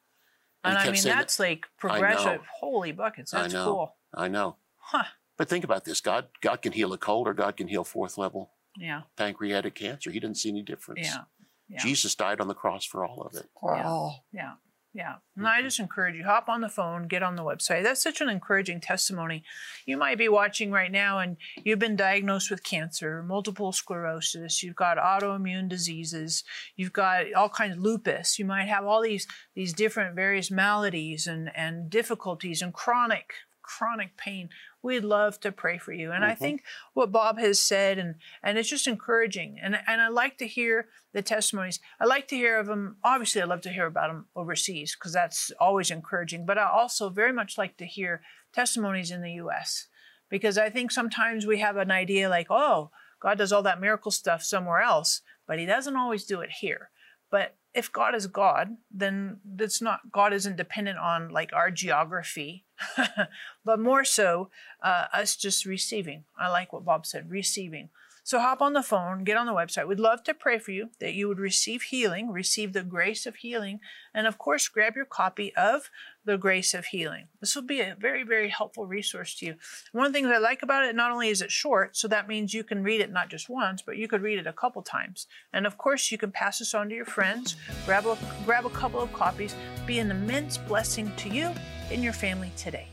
And, 0.63 0.73
he 0.73 0.79
I 0.79 0.83
kept 0.83 0.91
mean, 0.93 1.01
saying 1.01 1.15
that- 1.15 1.21
that's 1.21 1.39
like 1.39 1.65
I 1.65 1.87
know. 1.87 1.89
progression. 1.93 2.39
Holy 2.59 2.91
buckets! 2.91 3.33
I 3.33 3.41
That's 3.43 3.53
know. 3.53 3.65
cool. 3.65 3.95
I 4.13 4.27
know. 4.27 4.57
Huh? 4.77 5.03
But 5.37 5.49
think 5.49 5.63
about 5.63 5.83
this: 5.85 5.99
God, 6.01 6.27
God 6.41 6.61
can 6.61 6.71
heal 6.73 6.93
a 6.93 6.97
cold, 6.97 7.27
or 7.27 7.33
God 7.33 7.57
can 7.57 7.67
heal 7.67 7.83
fourth 7.83 8.17
level 8.17 8.51
Yeah. 8.77 9.01
pancreatic 9.17 9.75
cancer. 9.75 10.11
He 10.11 10.19
didn't 10.19 10.37
see 10.37 10.49
any 10.49 10.61
difference. 10.61 11.07
Yeah. 11.07 11.23
Yeah. 11.69 11.79
Jesus 11.79 12.15
died 12.15 12.39
on 12.39 12.47
the 12.47 12.53
cross 12.53 12.85
for 12.85 13.05
all 13.05 13.21
of 13.21 13.35
it. 13.35 13.49
For 13.59 13.75
Yeah. 13.75 13.87
all. 13.87 14.25
Yeah. 14.31 14.53
Yeah. 14.95 15.15
And 15.35 15.47
I 15.47 15.57
mm-hmm. 15.57 15.65
just 15.65 15.79
encourage 15.79 16.15
you, 16.15 16.23
hop 16.23 16.47
on 16.47 16.61
the 16.61 16.69
phone, 16.69 17.07
get 17.07 17.23
on 17.23 17.35
the 17.35 17.43
website. 17.43 17.81
That's 17.81 18.03
such 18.03 18.21
an 18.21 18.29
encouraging 18.29 18.79
testimony. 18.79 19.43
You 19.87 19.97
might 19.97 20.19
be 20.19 20.29
watching 20.29 20.71
right 20.71 20.91
now 20.91 21.17
and 21.17 21.37
you've 21.63 21.79
been 21.79 21.95
diagnosed 21.95 22.51
with 22.51 22.63
cancer, 22.63 23.23
multiple 23.23 23.71
sclerosis, 23.71 24.61
you've 24.61 24.75
got 24.75 24.97
autoimmune 24.97 25.67
diseases, 25.67 26.43
you've 26.75 26.93
got 26.93 27.33
all 27.33 27.49
kinds 27.49 27.75
of 27.75 27.81
lupus, 27.81 28.37
you 28.37 28.45
might 28.45 28.67
have 28.67 28.85
all 28.85 29.01
these 29.01 29.25
these 29.55 29.73
different 29.73 30.15
various 30.15 30.51
maladies 30.51 31.25
and, 31.25 31.49
and 31.55 31.89
difficulties 31.89 32.61
and 32.61 32.73
chronic 32.73 33.33
chronic 33.63 34.15
pain. 34.17 34.49
We'd 34.81 35.03
love 35.03 35.39
to 35.39 35.51
pray 35.51 35.77
for 35.77 35.93
you. 35.93 36.11
And 36.11 36.23
I 36.23 36.33
Mhm. 36.33 36.39
think 36.39 36.63
what 36.93 37.11
Bob 37.11 37.39
has 37.39 37.59
said 37.59 37.97
and 37.97 38.15
and 38.43 38.57
it's 38.57 38.69
just 38.69 38.87
encouraging. 38.87 39.59
And 39.59 39.75
and 39.87 40.01
I 40.01 40.09
like 40.09 40.37
to 40.37 40.47
hear 40.47 40.89
the 41.13 41.21
testimonies. 41.21 41.79
I 41.99 42.05
like 42.05 42.27
to 42.27 42.35
hear 42.35 42.59
of 42.59 42.67
them. 42.67 42.97
Obviously, 43.03 43.41
I 43.41 43.45
love 43.45 43.61
to 43.61 43.71
hear 43.73 43.85
about 43.87 44.09
them 44.09 44.27
overseas 44.35 44.95
because 44.95 45.13
that's 45.13 45.51
always 45.59 45.89
encouraging. 45.89 46.45
But 46.45 46.57
I 46.57 46.63
also 46.69 47.09
very 47.09 47.33
much 47.33 47.57
like 47.57 47.77
to 47.77 47.85
hear 47.85 48.21
testimonies 48.51 49.09
in 49.11 49.21
the 49.21 49.33
U.S. 49.33 49.87
because 50.29 50.57
I 50.57 50.69
think 50.69 50.91
sometimes 50.91 51.45
we 51.45 51.59
have 51.59 51.77
an 51.77 51.91
idea 51.91 52.29
like, 52.29 52.47
oh, 52.49 52.91
God 53.19 53.37
does 53.37 53.51
all 53.53 53.63
that 53.63 53.79
miracle 53.81 54.11
stuff 54.11 54.43
somewhere 54.43 54.81
else, 54.81 55.21
but 55.47 55.59
He 55.59 55.65
doesn't 55.65 55.95
always 55.95 56.25
do 56.25 56.41
it 56.41 56.49
here. 56.59 56.89
But 57.29 57.55
if 57.73 57.91
God 57.91 58.13
is 58.13 58.27
God, 58.27 58.77
then 58.91 59.39
that's 59.43 59.81
not 59.81 60.11
God 60.11 60.33
isn't 60.33 60.55
dependent 60.57 60.99
on 60.99 61.29
like 61.29 61.51
our 61.53 61.71
geography, 61.71 62.65
but 63.65 63.79
more 63.79 64.03
so 64.03 64.49
uh, 64.81 65.05
us 65.13 65.35
just 65.35 65.65
receiving. 65.65 66.23
I 66.37 66.49
like 66.49 66.73
what 66.73 66.85
Bob 66.85 67.05
said, 67.05 67.29
receiving. 67.29 67.89
So 68.25 68.39
hop 68.39 68.61
on 68.61 68.71
the 68.71 68.81
phone, 68.81 69.25
get 69.25 69.35
on 69.35 69.47
the 69.47 69.51
website. 69.51 69.85
We'd 69.85 69.99
love 69.99 70.23
to 70.23 70.33
pray 70.33 70.57
for 70.57 70.71
you 70.71 70.91
that 71.01 71.13
you 71.13 71.27
would 71.27 71.39
receive 71.39 71.83
healing, 71.83 72.31
receive 72.31 72.71
the 72.71 72.81
grace 72.81 73.25
of 73.25 73.35
healing, 73.35 73.81
and 74.13 74.25
of 74.25 74.37
course, 74.37 74.69
grab 74.69 74.95
your 74.95 75.03
copy 75.03 75.53
of 75.57 75.89
the 76.23 76.37
grace 76.37 76.73
of 76.73 76.85
healing. 76.85 77.27
This 77.41 77.53
will 77.53 77.63
be 77.63 77.81
a 77.81 77.97
very, 77.99 78.23
very 78.23 78.47
helpful 78.47 78.85
resource 78.85 79.35
to 79.35 79.45
you. 79.45 79.55
One 79.91 80.05
of 80.05 80.13
the 80.13 80.17
things 80.17 80.31
I 80.31 80.37
like 80.37 80.63
about 80.63 80.85
it, 80.85 80.95
not 80.95 81.11
only 81.11 81.27
is 81.27 81.41
it 81.41 81.51
short, 81.51 81.97
so 81.97 82.07
that 82.07 82.29
means 82.29 82.53
you 82.53 82.63
can 82.63 82.81
read 82.81 83.01
it 83.01 83.11
not 83.11 83.29
just 83.29 83.49
once, 83.49 83.81
but 83.81 83.97
you 83.97 84.07
could 84.07 84.21
read 84.21 84.39
it 84.39 84.47
a 84.47 84.53
couple 84.53 84.81
times. 84.83 85.27
And 85.51 85.67
of 85.67 85.77
course, 85.77 86.09
you 86.09 86.17
can 86.17 86.31
pass 86.31 86.59
this 86.59 86.73
on 86.73 86.87
to 86.87 86.95
your 86.95 87.03
friends, 87.03 87.57
grab 87.85 88.05
a, 88.05 88.17
grab 88.45 88.65
a 88.65 88.69
couple 88.69 89.01
of 89.01 89.11
copies, 89.11 89.53
be 89.85 89.99
an 89.99 90.11
immense 90.11 90.57
blessing 90.57 91.11
to 91.17 91.27
you 91.27 91.51
and 91.91 92.01
your 92.01 92.13
family 92.13 92.53
today. 92.55 92.87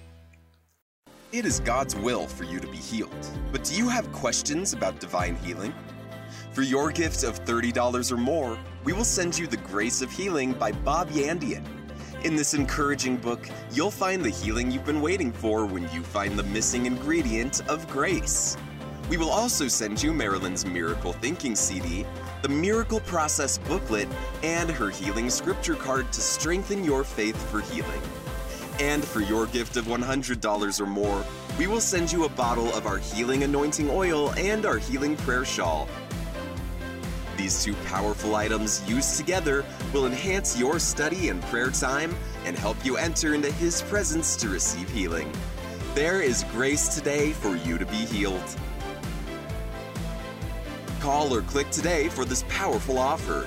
It 1.32 1.46
is 1.46 1.60
God's 1.60 1.94
will 1.94 2.26
for 2.26 2.42
you 2.42 2.58
to 2.58 2.66
be 2.66 2.76
healed. 2.76 3.14
But 3.52 3.62
do 3.62 3.76
you 3.76 3.88
have 3.88 4.10
questions 4.10 4.72
about 4.72 4.98
divine 4.98 5.36
healing? 5.36 5.72
For 6.50 6.62
your 6.62 6.90
gift 6.90 7.22
of 7.22 7.44
$30 7.44 8.10
or 8.10 8.16
more, 8.16 8.58
we 8.82 8.92
will 8.92 9.04
send 9.04 9.38
you 9.38 9.46
The 9.46 9.58
Grace 9.58 10.02
of 10.02 10.10
Healing 10.10 10.54
by 10.54 10.72
Bob 10.72 11.08
Yandian. 11.10 11.64
In 12.24 12.34
this 12.34 12.54
encouraging 12.54 13.16
book, 13.16 13.48
you'll 13.70 13.92
find 13.92 14.24
the 14.24 14.30
healing 14.30 14.72
you've 14.72 14.84
been 14.84 15.00
waiting 15.00 15.30
for 15.30 15.66
when 15.66 15.84
you 15.92 16.02
find 16.02 16.36
the 16.36 16.42
missing 16.42 16.86
ingredient 16.86 17.64
of 17.68 17.86
grace. 17.86 18.56
We 19.08 19.16
will 19.16 19.30
also 19.30 19.68
send 19.68 20.02
you 20.02 20.12
Marilyn's 20.12 20.66
Miracle 20.66 21.12
Thinking 21.12 21.54
CD, 21.54 22.04
the 22.42 22.48
Miracle 22.48 23.00
Process 23.00 23.56
booklet, 23.56 24.08
and 24.42 24.68
her 24.68 24.90
healing 24.90 25.30
scripture 25.30 25.76
card 25.76 26.12
to 26.12 26.20
strengthen 26.20 26.82
your 26.82 27.04
faith 27.04 27.40
for 27.52 27.60
healing. 27.60 28.02
And 28.80 29.04
for 29.04 29.20
your 29.20 29.46
gift 29.46 29.76
of 29.76 29.84
$100 29.84 30.80
or 30.80 30.86
more, 30.86 31.22
we 31.58 31.66
will 31.66 31.82
send 31.82 32.10
you 32.10 32.24
a 32.24 32.30
bottle 32.30 32.72
of 32.74 32.86
our 32.86 32.96
healing 32.96 33.42
anointing 33.42 33.90
oil 33.90 34.32
and 34.38 34.64
our 34.64 34.78
healing 34.78 35.16
prayer 35.18 35.44
shawl. 35.44 35.86
These 37.36 37.62
two 37.62 37.74
powerful 37.86 38.36
items 38.36 38.82
used 38.88 39.18
together 39.18 39.66
will 39.92 40.06
enhance 40.06 40.58
your 40.58 40.78
study 40.78 41.28
and 41.28 41.42
prayer 41.44 41.70
time 41.70 42.16
and 42.46 42.56
help 42.56 42.82
you 42.82 42.96
enter 42.96 43.34
into 43.34 43.52
His 43.52 43.82
presence 43.82 44.34
to 44.36 44.48
receive 44.48 44.88
healing. 44.88 45.30
There 45.94 46.22
is 46.22 46.44
grace 46.52 46.88
today 46.88 47.32
for 47.32 47.56
you 47.56 47.76
to 47.76 47.84
be 47.84 48.06
healed. 48.06 48.56
Call 51.00 51.34
or 51.34 51.42
click 51.42 51.70
today 51.70 52.08
for 52.08 52.24
this 52.24 52.44
powerful 52.48 52.98
offer. 52.98 53.46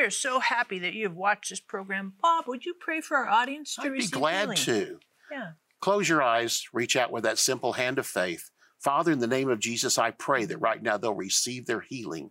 We 0.00 0.06
are 0.06 0.10
so 0.10 0.40
happy 0.40 0.78
that 0.78 0.94
you 0.94 1.02
have 1.02 1.14
watched 1.14 1.50
this 1.50 1.60
program. 1.60 2.14
Bob, 2.22 2.46
would 2.48 2.64
you 2.64 2.72
pray 2.72 3.02
for 3.02 3.18
our 3.18 3.28
audience 3.28 3.74
to 3.74 3.82
I'd 3.82 3.92
be 3.92 4.06
glad 4.06 4.56
healing? 4.56 4.56
to. 4.56 4.98
Yeah. 5.30 5.50
Close 5.80 6.08
your 6.08 6.22
eyes, 6.22 6.64
reach 6.72 6.96
out 6.96 7.12
with 7.12 7.24
that 7.24 7.38
simple 7.38 7.74
hand 7.74 7.98
of 7.98 8.06
faith. 8.06 8.50
Father, 8.78 9.12
in 9.12 9.18
the 9.18 9.26
name 9.26 9.50
of 9.50 9.60
Jesus, 9.60 9.98
I 9.98 10.12
pray 10.12 10.46
that 10.46 10.56
right 10.56 10.82
now 10.82 10.96
they'll 10.96 11.12
receive 11.12 11.66
their 11.66 11.82
healing. 11.82 12.30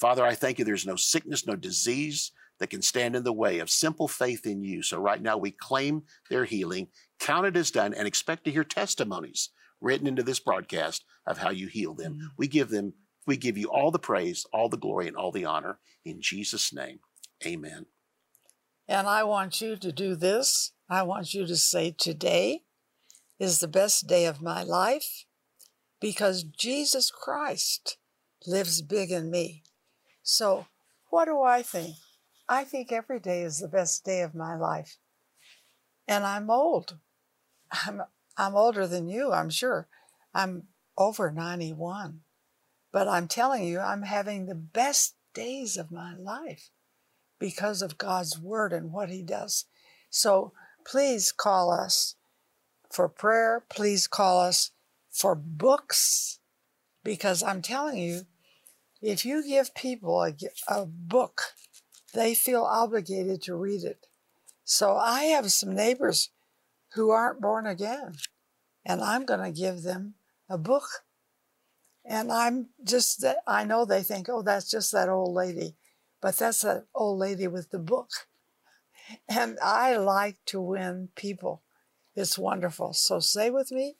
Father, 0.00 0.24
I 0.24 0.34
thank 0.34 0.58
you 0.58 0.64
there's 0.64 0.86
no 0.86 0.96
sickness, 0.96 1.46
no 1.46 1.56
disease 1.56 2.32
that 2.58 2.70
can 2.70 2.80
stand 2.80 3.14
in 3.14 3.22
the 3.22 3.34
way 3.34 3.58
of 3.58 3.68
simple 3.68 4.08
faith 4.08 4.46
in 4.46 4.64
you. 4.64 4.82
So 4.82 4.98
right 4.98 5.20
now 5.20 5.36
we 5.36 5.50
claim 5.50 6.04
their 6.30 6.46
healing, 6.46 6.88
count 7.20 7.46
it 7.46 7.54
as 7.54 7.70
done, 7.70 7.92
and 7.92 8.08
expect 8.08 8.44
to 8.44 8.50
hear 8.50 8.64
testimonies 8.64 9.50
written 9.78 10.06
into 10.06 10.22
this 10.22 10.40
broadcast 10.40 11.04
of 11.26 11.36
how 11.36 11.50
you 11.50 11.66
heal 11.66 11.92
them. 11.92 12.14
Mm-hmm. 12.14 12.26
We 12.38 12.48
give 12.48 12.70
them, 12.70 12.94
we 13.26 13.36
give 13.36 13.56
you 13.56 13.70
all 13.70 13.90
the 13.90 13.98
praise, 13.98 14.46
all 14.52 14.68
the 14.68 14.76
glory, 14.76 15.08
and 15.08 15.16
all 15.16 15.32
the 15.32 15.44
honor 15.44 15.78
in 16.04 16.20
Jesus' 16.20 16.72
name. 16.72 17.00
Amen. 17.44 17.86
And 18.86 19.06
I 19.06 19.24
want 19.24 19.60
you 19.60 19.76
to 19.76 19.92
do 19.92 20.14
this. 20.14 20.72
I 20.88 21.02
want 21.02 21.32
you 21.34 21.46
to 21.46 21.56
say, 21.56 21.90
Today 21.90 22.62
is 23.38 23.58
the 23.58 23.68
best 23.68 24.06
day 24.06 24.26
of 24.26 24.42
my 24.42 24.62
life 24.62 25.24
because 26.00 26.44
Jesus 26.44 27.10
Christ 27.10 27.96
lives 28.46 28.82
big 28.82 29.10
in 29.10 29.30
me. 29.30 29.62
So, 30.22 30.66
what 31.10 31.26
do 31.26 31.40
I 31.40 31.62
think? 31.62 31.96
I 32.48 32.64
think 32.64 32.92
every 32.92 33.20
day 33.20 33.42
is 33.42 33.58
the 33.58 33.68
best 33.68 34.04
day 34.04 34.20
of 34.20 34.34
my 34.34 34.56
life. 34.56 34.98
And 36.06 36.24
I'm 36.24 36.50
old. 36.50 36.98
I'm, 37.86 38.02
I'm 38.36 38.54
older 38.54 38.86
than 38.86 39.08
you, 39.08 39.32
I'm 39.32 39.50
sure. 39.50 39.88
I'm 40.34 40.64
over 40.98 41.30
91. 41.30 42.20
But 42.94 43.08
I'm 43.08 43.26
telling 43.26 43.64
you, 43.64 43.80
I'm 43.80 44.02
having 44.02 44.46
the 44.46 44.54
best 44.54 45.16
days 45.34 45.76
of 45.76 45.90
my 45.90 46.14
life 46.14 46.70
because 47.40 47.82
of 47.82 47.98
God's 47.98 48.38
word 48.38 48.72
and 48.72 48.92
what 48.92 49.10
He 49.10 49.20
does. 49.20 49.64
So 50.10 50.52
please 50.86 51.32
call 51.32 51.72
us 51.72 52.14
for 52.92 53.08
prayer. 53.08 53.64
Please 53.68 54.06
call 54.06 54.40
us 54.40 54.70
for 55.10 55.34
books 55.34 56.38
because 57.02 57.42
I'm 57.42 57.62
telling 57.62 57.98
you, 57.98 58.26
if 59.02 59.24
you 59.24 59.44
give 59.44 59.74
people 59.74 60.22
a, 60.22 60.32
a 60.68 60.86
book, 60.86 61.42
they 62.14 62.32
feel 62.32 62.62
obligated 62.62 63.42
to 63.42 63.56
read 63.56 63.82
it. 63.82 64.06
So 64.62 64.96
I 64.96 65.24
have 65.24 65.50
some 65.50 65.74
neighbors 65.74 66.30
who 66.92 67.10
aren't 67.10 67.40
born 67.40 67.66
again, 67.66 68.14
and 68.86 69.02
I'm 69.02 69.24
going 69.24 69.42
to 69.42 69.50
give 69.50 69.82
them 69.82 70.14
a 70.48 70.56
book. 70.56 70.84
And 72.04 72.30
I'm 72.30 72.68
just 72.82 73.24
I 73.46 73.64
know 73.64 73.84
they 73.84 74.02
think, 74.02 74.28
oh, 74.28 74.42
that's 74.42 74.70
just 74.70 74.92
that 74.92 75.08
old 75.08 75.34
lady 75.34 75.76
but 76.24 76.38
that's 76.38 76.62
that 76.62 76.86
old 76.94 77.18
lady 77.18 77.46
with 77.46 77.70
the 77.70 77.78
book. 77.78 78.08
And 79.28 79.58
I 79.62 79.98
like 79.98 80.36
to 80.46 80.58
win 80.58 81.10
people. 81.14 81.60
It's 82.16 82.38
wonderful. 82.38 82.94
So 82.94 83.20
say 83.20 83.50
with 83.50 83.70
me, 83.70 83.96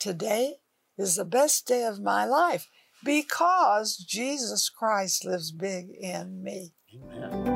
today 0.00 0.54
is 0.98 1.14
the 1.14 1.24
best 1.24 1.68
day 1.68 1.84
of 1.84 2.00
my 2.00 2.24
life 2.24 2.66
because 3.04 3.96
Jesus 3.98 4.68
Christ 4.68 5.24
lives 5.24 5.52
big 5.52 5.90
in 5.90 6.42
me. 6.42 6.72
Amen. 6.92 7.49